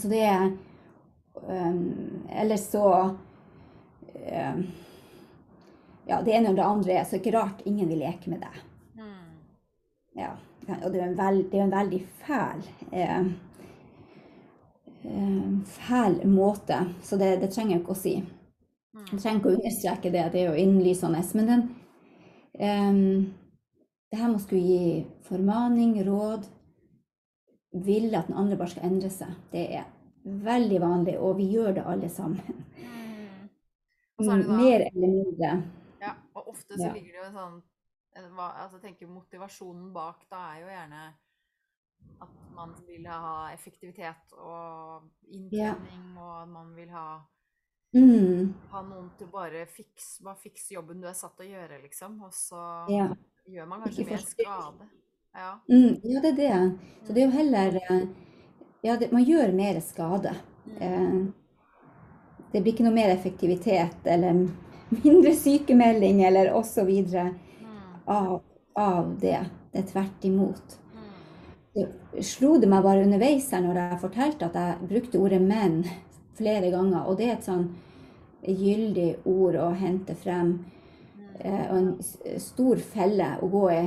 Så 0.00 0.08
det 0.08 0.22
er 0.24 0.52
Eller 2.32 2.56
så 2.56 3.16
Ja, 6.08 6.22
det 6.22 6.32
ene 6.32 6.48
og 6.48 6.56
det 6.56 6.64
andre 6.64 6.92
er 6.96 7.04
så 7.04 7.18
ikke 7.18 7.34
rart 7.34 7.60
ingen 7.66 7.88
vil 7.90 8.00
leke 8.00 8.30
med 8.30 8.40
deg. 8.40 8.56
Mm. 8.96 9.28
Ja, 10.16 10.30
og 10.66 10.92
det 10.92 11.00
er 11.00 11.06
en, 11.06 11.18
veld, 11.18 11.54
en 11.54 11.72
veldig 11.72 12.00
fæl 12.24 12.62
eh, 12.92 13.26
eh, 15.04 15.50
fæl 15.64 16.18
måte, 16.28 16.80
så 17.02 17.18
det, 17.20 17.36
det 17.42 17.52
trenger 17.54 17.76
jeg 17.76 17.82
ikke 17.84 17.94
å 17.94 18.00
si. 18.00 18.14
Mm. 18.96 19.04
Jeg 19.12 19.20
trenger 19.20 19.38
ikke 19.38 19.52
å 19.52 19.56
understreke 19.60 20.12
det, 20.14 20.24
det 20.34 20.42
er 20.42 20.48
jo 20.50 20.64
innlysende. 20.64 21.22
Men 21.38 21.50
den, 21.52 21.64
eh, 22.58 23.02
det 24.10 24.20
her 24.20 24.32
med 24.32 24.40
å 24.40 24.44
skulle 24.44 24.64
gi 24.66 25.04
formaning, 25.28 25.98
råd, 26.06 26.48
ville 27.86 28.18
at 28.18 28.30
den 28.30 28.38
andre 28.40 28.58
bare 28.58 28.72
skal 28.72 28.88
endre 28.88 29.12
seg, 29.12 29.38
det 29.52 29.66
er 29.78 29.86
veldig 30.26 30.82
vanlig, 30.82 31.16
og 31.22 31.36
vi 31.38 31.50
gjør 31.54 31.76
det 31.76 31.86
alle 31.86 32.10
sammen. 32.10 32.62
Mm. 32.80 33.48
Det 34.16 34.26
da 34.26 34.36
Mer 34.48 34.86
eller 34.88 35.10
mindre. 35.12 35.50
Ja, 36.00 36.14
og 36.34 36.54
ofte 36.54 36.78
så 36.78 36.88
ligger 36.88 37.12
det 37.12 37.20
jo 37.20 37.26
en 37.28 37.36
sånn 37.36 37.56
hva- 38.32 38.52
altså, 38.62 38.78
tenker 38.80 39.06
Motivasjonen 39.10 39.92
bak 39.92 40.26
da 40.30 40.42
er 40.54 40.60
jo 40.62 40.68
gjerne 40.72 41.04
at 42.20 42.34
man 42.54 42.74
vil 42.86 43.06
ha 43.10 43.52
effektivitet 43.52 44.32
og 44.38 45.08
inntjening, 45.32 46.04
og 46.16 46.42
at 46.42 46.48
man 46.48 46.74
vil 46.76 46.88
ha, 46.94 47.08
Mm, 47.96 48.52
ha 48.72 48.80
noen 48.82 49.06
til 49.16 49.28
bare 49.32 49.62
fiks, 49.72 50.18
bare 50.20 50.36
fikse 50.42 50.74
jobben 50.74 51.00
du 51.00 51.06
er 51.08 51.14
satt 51.16 51.36
til 51.38 51.46
å 51.46 51.50
gjøre, 51.54 51.78
liksom. 51.84 52.18
Og 52.26 52.32
så 52.34 52.58
ja. 52.92 53.06
gjør 53.48 53.68
man 53.70 53.84
kanskje 53.84 54.04
mer 54.10 54.24
skade. 54.24 54.88
Ja. 55.36 55.52
Mm, 55.70 55.94
ja, 56.04 56.20
det 56.20 56.32
er 56.32 56.36
det. 56.36 56.78
Så 57.06 57.12
det 57.14 57.22
er 57.22 57.26
jo 57.26 57.36
heller 57.38 57.78
eh, 57.80 58.06
Ja, 58.84 58.96
det, 59.00 59.12
man 59.12 59.24
gjør 59.24 59.52
mer 59.56 59.80
skade. 59.80 60.34
Mm. 60.66 60.76
Eh, 60.82 61.16
det 62.52 62.60
blir 62.62 62.72
ikke 62.74 62.84
noe 62.86 62.96
mer 62.96 63.14
effektivitet 63.14 64.06
eller 64.06 64.44
mindre 65.04 65.32
sykemelding 65.36 66.22
eller 66.26 66.52
osv. 66.58 66.90
Mm. 66.90 67.34
Av, 68.06 68.40
av 68.78 69.14
det. 69.20 69.40
Det 69.72 69.82
er 69.82 69.88
tvert 69.90 70.24
imot. 70.28 70.76
Mm. 70.94 71.08
Så 71.74 71.86
slo 72.22 72.56
det 72.62 72.70
meg 72.70 72.84
bare 72.86 73.04
underveis 73.04 73.50
her 73.52 73.64
når 73.64 73.80
jeg 73.82 74.02
fortalte 74.04 74.48
at 74.48 74.58
jeg 74.60 74.88
brukte 74.92 75.20
ordet 75.20 75.42
menn 75.42 75.82
flere 76.38 76.70
ganger. 76.70 77.04
Og 77.06 77.18
det 77.18 77.28
er 77.28 77.36
et 77.36 77.48
sånn 77.48 77.68
gyldig 78.46 79.10
ord 79.26 79.58
å 79.58 79.70
hente 79.76 80.14
frem. 80.18 80.58
Mm. 81.16 81.30
eh, 81.40 81.64
Og 81.70 81.78
en 81.80 82.40
stor 82.40 82.82
felle 82.82 83.32
å 83.42 83.50
gå 83.52 83.64
i. 83.74 83.86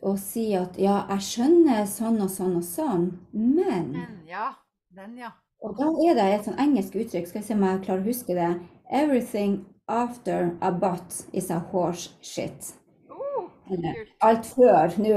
Og 0.00 0.16
si 0.20 0.46
at 0.56 0.78
ja, 0.80 1.02
jeg 1.10 1.26
skjønner 1.26 1.84
sånn 1.88 2.20
og 2.24 2.30
sånn 2.32 2.56
og 2.56 2.64
sånn, 2.64 3.06
men 3.32 3.90
Men 3.92 4.20
ja, 4.28 4.54
den 4.96 5.18
ja. 5.20 5.34
Og 5.60 5.74
da 5.76 5.90
er 6.06 6.14
det 6.16 6.28
et 6.32 6.46
sånn 6.46 6.60
engelsk 6.62 6.94
uttrykk, 6.96 7.26
skal 7.28 7.42
vi 7.42 7.46
se 7.50 7.54
om 7.54 7.66
jeg 7.66 7.82
klarer 7.84 8.00
å 8.00 8.08
huske 8.08 8.36
det. 8.36 8.48
Everything 8.88 9.58
after 9.90 10.56
a 10.60 10.70
butt 10.72 11.24
is 11.32 11.50
a 11.50 11.58
horse 11.72 12.10
shit. 12.22 12.74
Oh, 13.10 13.50
Eller 13.70 14.06
alt 14.20 14.46
før. 14.46 14.94
Nå 15.02 15.14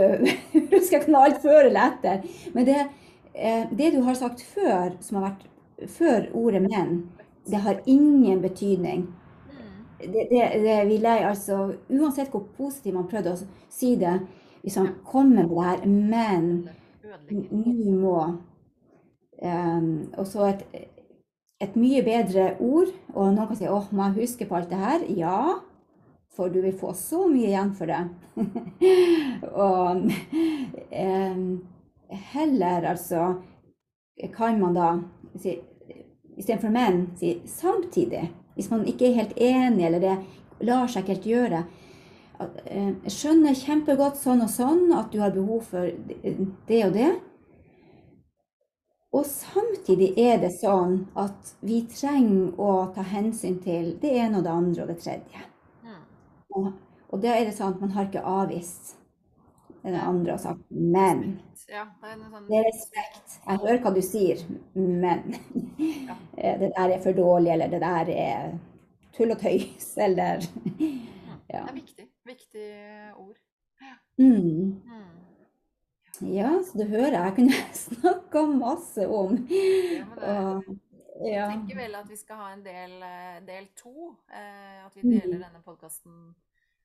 husker 0.73 0.97
jeg 0.97 1.01
ikke 1.01 1.23
alt 1.23 1.41
før 1.41 1.69
eller 1.69 1.93
etter. 1.93 2.27
Men 2.53 2.67
det, 2.69 2.79
eh, 3.33 3.65
det 3.71 3.93
du 3.95 4.01
har 4.05 4.17
sagt 4.19 4.43
før, 4.53 4.95
som 5.01 5.19
har 5.19 5.31
vært 5.31 5.89
før 5.89 6.29
ordet 6.37 6.63
menn, 6.65 7.03
det 7.49 7.59
har 7.65 7.81
ingen 7.85 8.41
betydning. 8.41 9.07
Mm. 9.49 9.83
Det, 9.99 10.27
det, 10.31 10.45
det 10.63 10.77
vil 10.87 11.09
jeg 11.09 11.25
altså 11.27 11.73
Uansett 11.89 12.31
hvor 12.31 12.47
positivt 12.57 12.95
man 12.95 13.09
prøvde 13.11 13.35
å 13.35 13.43
si 13.71 13.95
det, 13.99 14.21
man 14.77 14.93
kommer 15.03 15.43
med 15.43 15.49
det 15.49 15.63
her 15.63 15.85
men 15.87 16.69
nå 17.51 17.73
må 17.99 18.19
um, 19.43 19.89
Og 20.17 20.27
så 20.27 20.45
et, 20.53 20.63
et 21.61 21.75
mye 21.79 22.01
bedre 22.05 22.53
ord. 22.59 22.91
Og 23.13 23.33
noen 23.33 23.47
kan 23.47 23.59
si 23.59 23.69
åh, 23.69 23.91
må 23.91 24.09
jeg 24.09 24.23
huske 24.23 24.47
på 24.49 24.57
alt 24.57 24.71
det 24.71 24.81
her? 24.81 25.05
Ja, 25.17 25.37
for 26.33 26.49
du 26.49 26.61
vil 26.63 26.73
få 26.77 26.93
så 26.97 27.27
mye 27.29 27.51
igjen 27.51 27.73
for 27.77 27.91
det. 27.91 28.01
og 29.67 30.07
eh, 30.89 31.43
heller 32.33 32.89
altså 32.93 33.35
kan 34.33 34.59
man 34.61 34.75
da 34.77 34.89
si 35.41 35.59
Istedenfor 36.33 36.71
menn, 36.73 37.11
si 37.13 37.35
samtidig. 37.45 38.23
Hvis 38.55 38.71
man 38.71 38.87
ikke 38.89 39.05
er 39.05 39.19
helt 39.19 39.35
enig, 39.37 39.83
eller 39.85 40.01
det 40.01 40.65
lar 40.65 40.87
seg 40.89 41.03
ikke 41.03 41.13
helt 41.13 41.27
gjøre. 41.29 41.59
eh, 42.65 42.89
Jeg 43.03 43.13
skjønner 43.13 43.59
kjempegodt 43.59 44.17
sånn 44.17 44.41
og 44.41 44.49
sånn 44.49 44.87
at 44.97 45.11
du 45.13 45.19
har 45.21 45.35
behov 45.35 45.61
for 45.69 45.85
det 45.85 46.79
og 46.87 46.95
det. 46.97 47.11
Og 49.13 49.25
samtidig 49.29 50.13
er 50.17 50.39
det 50.41 50.49
sånn 50.57 51.03
at 51.21 51.53
vi 51.61 51.83
trenger 51.91 52.55
å 52.57 52.71
ta 52.95 53.03
hensyn 53.05 53.59
til 53.61 53.91
det 54.01 54.15
ene 54.17 54.39
og 54.39 54.47
det 54.47 54.53
andre 54.53 54.85
og 54.85 54.89
det 54.89 54.97
tredje. 55.03 55.43
Mm. 55.85 56.01
Og, 56.57 56.71
og 57.13 57.21
da 57.21 57.35
er 57.37 57.45
det 57.45 57.53
sånn 57.53 57.75
at 57.75 57.83
man 57.83 57.93
har 57.93 58.09
ikke 58.09 58.25
avvist 58.25 58.95
den 59.83 59.99
andre 59.99 60.33
og 60.33 60.41
sagt 60.41 60.65
men. 60.71 61.23
Ja, 61.69 61.85
det 62.01 62.09
er 62.09 62.19
sånn 62.23 62.49
Det 62.49 62.59
er 62.59 62.67
respekt. 62.67 63.37
Jeg 63.45 63.61
hører 63.67 63.81
hva 63.85 63.93
du 63.93 64.01
sier, 64.05 64.43
men 64.73 65.37
Ja. 65.77 66.17
eh, 66.37 66.59
det 66.59 66.73
der 66.73 66.97
er 66.97 67.03
for 67.03 67.17
dårlig, 67.17 67.53
eller 67.53 67.69
det 67.69 67.81
der 67.83 68.13
er 68.17 68.53
tull 69.13 69.35
og 69.35 69.41
tøys, 69.43 69.93
eller 69.97 70.41
Det 71.53 71.59
er 71.59 71.73
viktig. 71.75 72.07
Viktig 72.25 72.69
ord. 73.19 73.37
Mm. 74.17 74.81
Mm. 74.87 75.12
Ja, 76.29 76.49
så 76.63 76.77
du 76.79 76.83
hører, 76.87 77.15
jeg 77.17 77.35
kunne 77.35 77.59
snakka 77.85 78.45
masse 78.47 79.07
om. 79.07 79.37
Ja, 79.49 80.05
men 80.07 80.19
det 80.19 80.29
Og, 80.29 80.79
ja. 81.23 81.43
Jeg 81.45 81.49
tenker 81.53 81.77
vel 81.77 81.95
at 81.99 82.09
vi 82.09 82.17
skal 82.17 82.39
ha 82.41 82.47
en 82.53 82.63
del, 82.65 82.95
eh, 83.05 83.39
del 83.47 83.67
to. 83.79 84.15
Eh, 84.33 84.79
at 84.85 84.95
vi 84.95 85.03
Mm. 85.03 85.11
deler 85.19 85.43
denne 85.45 85.61
podkasten 85.65 86.35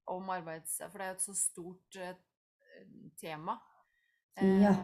om 0.06 0.30
arbeids... 0.30 0.78
For 0.90 0.98
det 0.98 1.06
er 1.06 1.12
jo 1.12 1.16
et 1.18 1.24
så 1.26 1.34
stort 1.34 1.96
eh, 1.96 2.14
tema. 3.20 3.58
Eh, 4.36 4.62
Ja. 4.62 4.74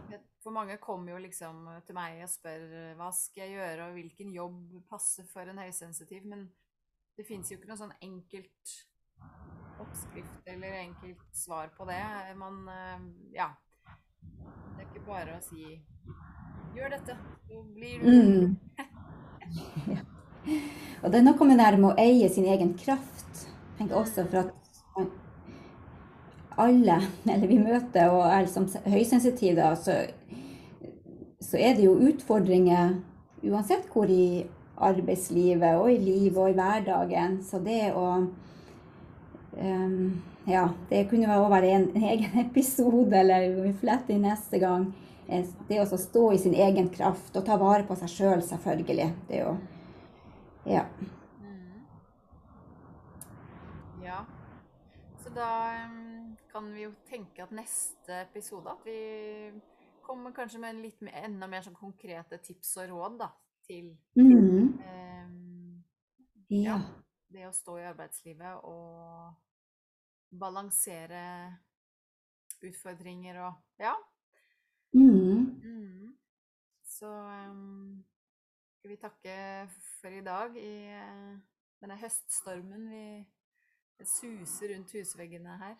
For 0.45 0.51
mange 0.53 0.77
kommer 0.77 1.12
jo 1.14 1.19
liksom 1.25 1.62
til 1.87 1.95
meg 1.97 2.23
og 2.23 2.29
spør 2.29 2.64
hva 2.99 3.11
skal 3.17 3.47
jeg 3.47 3.55
gjøre, 3.57 3.87
og 3.87 3.93
hvilken 3.97 4.33
jobb 4.35 4.83
passer 4.90 5.25
for 5.25 5.40
en 5.49 5.59
høysensitiv. 5.59 6.27
Men 6.29 6.51
det 7.17 7.25
fins 7.27 7.49
jo 7.51 7.57
ikke 7.57 7.69
noe 7.71 7.81
sånn 7.81 7.95
enkelt 8.03 8.75
oppskrift 9.81 10.49
eller 10.53 10.77
enkelt 10.83 11.23
svar 11.33 11.71
på 11.79 11.87
det. 11.88 12.03
Man 12.37 12.67
Ja. 13.33 13.49
Bare 15.05 15.37
å 15.37 15.40
si 15.45 15.64
gjør 16.75 16.95
dette, 16.97 17.17
så 17.49 17.62
blir 17.75 18.01
du 18.01 18.05
Mm. 18.11 18.57
Og 21.03 21.11
det 21.12 21.19
er 21.19 21.25
noe 21.25 21.47
med 21.47 21.59
det 21.61 21.79
med 21.79 21.90
å 21.90 21.99
eie 22.01 22.29
sin 22.33 22.47
egen 22.49 22.75
kraft. 22.81 23.47
Jeg 23.79 23.90
også 23.93 24.25
for 24.31 24.38
at 24.40 24.51
alle, 26.57 27.01
eller 27.27 27.47
vi 27.51 27.59
møter, 27.59 28.09
og 28.14 28.27
er 28.31 28.47
som 28.47 28.67
høysensitive, 28.87 29.71
så, 29.77 29.97
så 31.43 31.59
er 31.59 31.75
det 31.77 31.85
jo 31.88 31.97
utfordringer 32.09 32.95
uansett 33.45 33.88
hvor 33.93 34.11
i 34.11 34.47
arbeidslivet 34.75 35.77
og 35.79 35.90
i 35.93 35.99
livet 35.99 36.38
og 36.38 36.51
i 36.51 36.59
hverdagen. 36.59 37.40
Så 37.45 37.61
det 37.64 37.93
å 37.93 38.07
ehm, 39.57 40.23
Ja, 40.47 40.69
det 40.90 41.07
kunne 41.09 41.29
også 41.38 41.51
være 41.51 41.69
en, 41.73 41.88
en 41.97 42.03
egen 42.03 42.38
episode, 42.47 43.17
eller 43.17 43.62
vi 43.62 43.73
fletter 43.73 44.14
inn 44.14 44.27
neste 44.27 44.59
gang. 44.61 44.90
Eh, 45.29 45.45
Det 45.69 45.81
å 45.81 45.97
stå 45.97 46.33
i 46.35 46.38
sin 46.38 46.55
egen 46.55 46.90
kraft 46.93 47.37
og 47.37 47.45
ta 47.47 47.57
vare 47.57 47.87
på 47.88 47.97
seg 47.97 48.09
sjøl, 48.12 48.43
selv, 48.43 48.49
selvfølgelig. 48.51 49.14
Det 49.29 49.38
er 49.38 49.45
jo 49.47 49.57
Ja. 50.67 50.85
Mm. 51.40 51.85
Ja. 54.05 54.25
Så 55.23 55.31
da 55.35 55.49
kan 56.53 56.73
vi 56.75 56.83
jo 56.85 56.93
tenke 57.09 57.43
at 57.43 57.51
neste 57.53 58.21
episode 58.23 58.69
at 58.71 58.85
vi 58.85 59.53
kommer 60.05 60.31
kanskje 60.37 60.61
med 60.61 60.75
en 60.75 60.83
litt 60.83 61.01
mer, 61.03 61.17
enda 61.25 61.47
mer 61.49 61.64
sånn 61.64 61.75
konkrete 61.77 62.38
tips 62.45 62.77
og 62.83 62.90
råd 62.90 63.19
da, 63.19 63.31
til 63.67 63.97
Mhm. 64.17 64.79
em, 64.85 65.83
Ja. 66.51 66.79
Det 67.35 67.47
å 67.49 67.53
stå 67.55 67.77
i 67.81 67.87
arbeidslivet 67.90 68.64
og 68.64 69.35
balansere 70.35 71.23
utfordringer 72.64 73.40
og 73.44 73.55
Ja. 73.83 73.94
Mm. 74.94 75.61
Mm. 75.64 76.12
Så 76.87 77.07
um, 77.51 78.05
skal 78.79 78.90
vi 78.92 78.97
takke 79.03 79.35
for 80.01 80.14
i 80.14 80.23
dag 80.23 80.55
i 80.57 80.75
uh, 80.94 81.35
denne 81.83 81.97
høststormen 81.99 82.87
vi 82.92 83.07
suser 84.07 84.70
rundt 84.75 84.92
husveggene 84.94 85.57
her. 85.59 85.75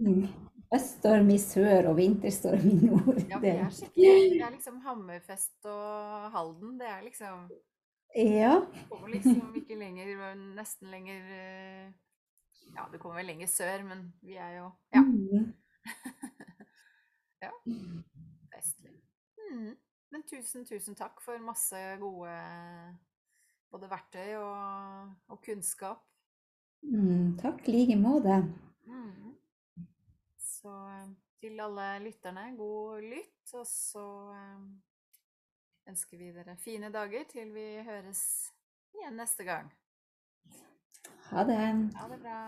Mm. 0.00 0.24
Høststorm 0.72 1.28
i 1.30 1.36
sør 1.38 1.90
og 1.92 1.98
vinterstorm 2.00 2.64
i 2.66 2.74
nord. 2.88 3.20
Ja, 3.28 3.38
vi 3.38 3.50
Det- 3.50 3.58
er 3.60 3.70
skikkelig 3.70 4.32
Det 4.32 4.42
er 4.48 4.54
liksom 4.56 4.80
Hammerfest 4.88 5.68
og 5.70 6.30
Halden. 6.34 6.78
Det 6.80 6.88
er 6.88 7.02
liksom 7.06 7.46
Ja. 8.16 8.66
Kommer 8.88 9.08
liksom 9.12 9.54
ikke 9.60 9.76
lenger 9.76 10.34
Nesten 10.56 10.88
lenger 10.88 11.32
eh, 11.36 11.88
Ja, 12.72 12.86
det 12.92 13.00
kommer 13.00 13.20
vel 13.20 13.28
lenger 13.32 13.50
sør, 13.50 13.84
men 13.84 14.06
vi 14.24 14.38
er 14.40 14.56
jo 14.58 14.70
Ja. 14.94 15.02
Mhm. 15.02 15.52
ja. 17.44 17.50
Vestlig. 18.54 18.96
Mm. 19.36 19.76
Men 20.10 20.24
tusen, 20.30 20.64
tusen 20.66 20.96
takk 20.96 21.20
for 21.20 21.38
masse 21.44 21.76
gode 22.00 22.32
både 23.70 23.90
verktøy 23.90 24.34
og, 24.40 25.12
og 25.28 25.42
kunnskap. 25.44 26.02
Mm, 26.86 27.36
takk 27.40 27.66
like 27.68 27.96
måte. 28.00 28.40
Mm. 28.86 29.34
Så 30.40 30.72
eh, 30.72 31.08
til 31.42 31.60
alle 31.60 31.88
lytterne, 32.06 32.48
god 32.56 33.04
lytt, 33.04 33.54
og 33.54 33.66
så 33.68 34.06
eh, 34.32 34.66
ønsker 35.88 36.18
vi 36.18 36.32
dere 36.34 36.56
fine 36.60 36.90
dager 36.92 37.24
til 37.30 37.52
vi 37.54 37.66
høres 37.86 38.22
igjen 38.96 39.18
neste 39.20 39.46
gang. 39.46 39.72
Ha 41.30 41.44
det. 41.46 41.58
Ha 41.98 42.08
det 42.12 42.20
bra. 42.22 42.38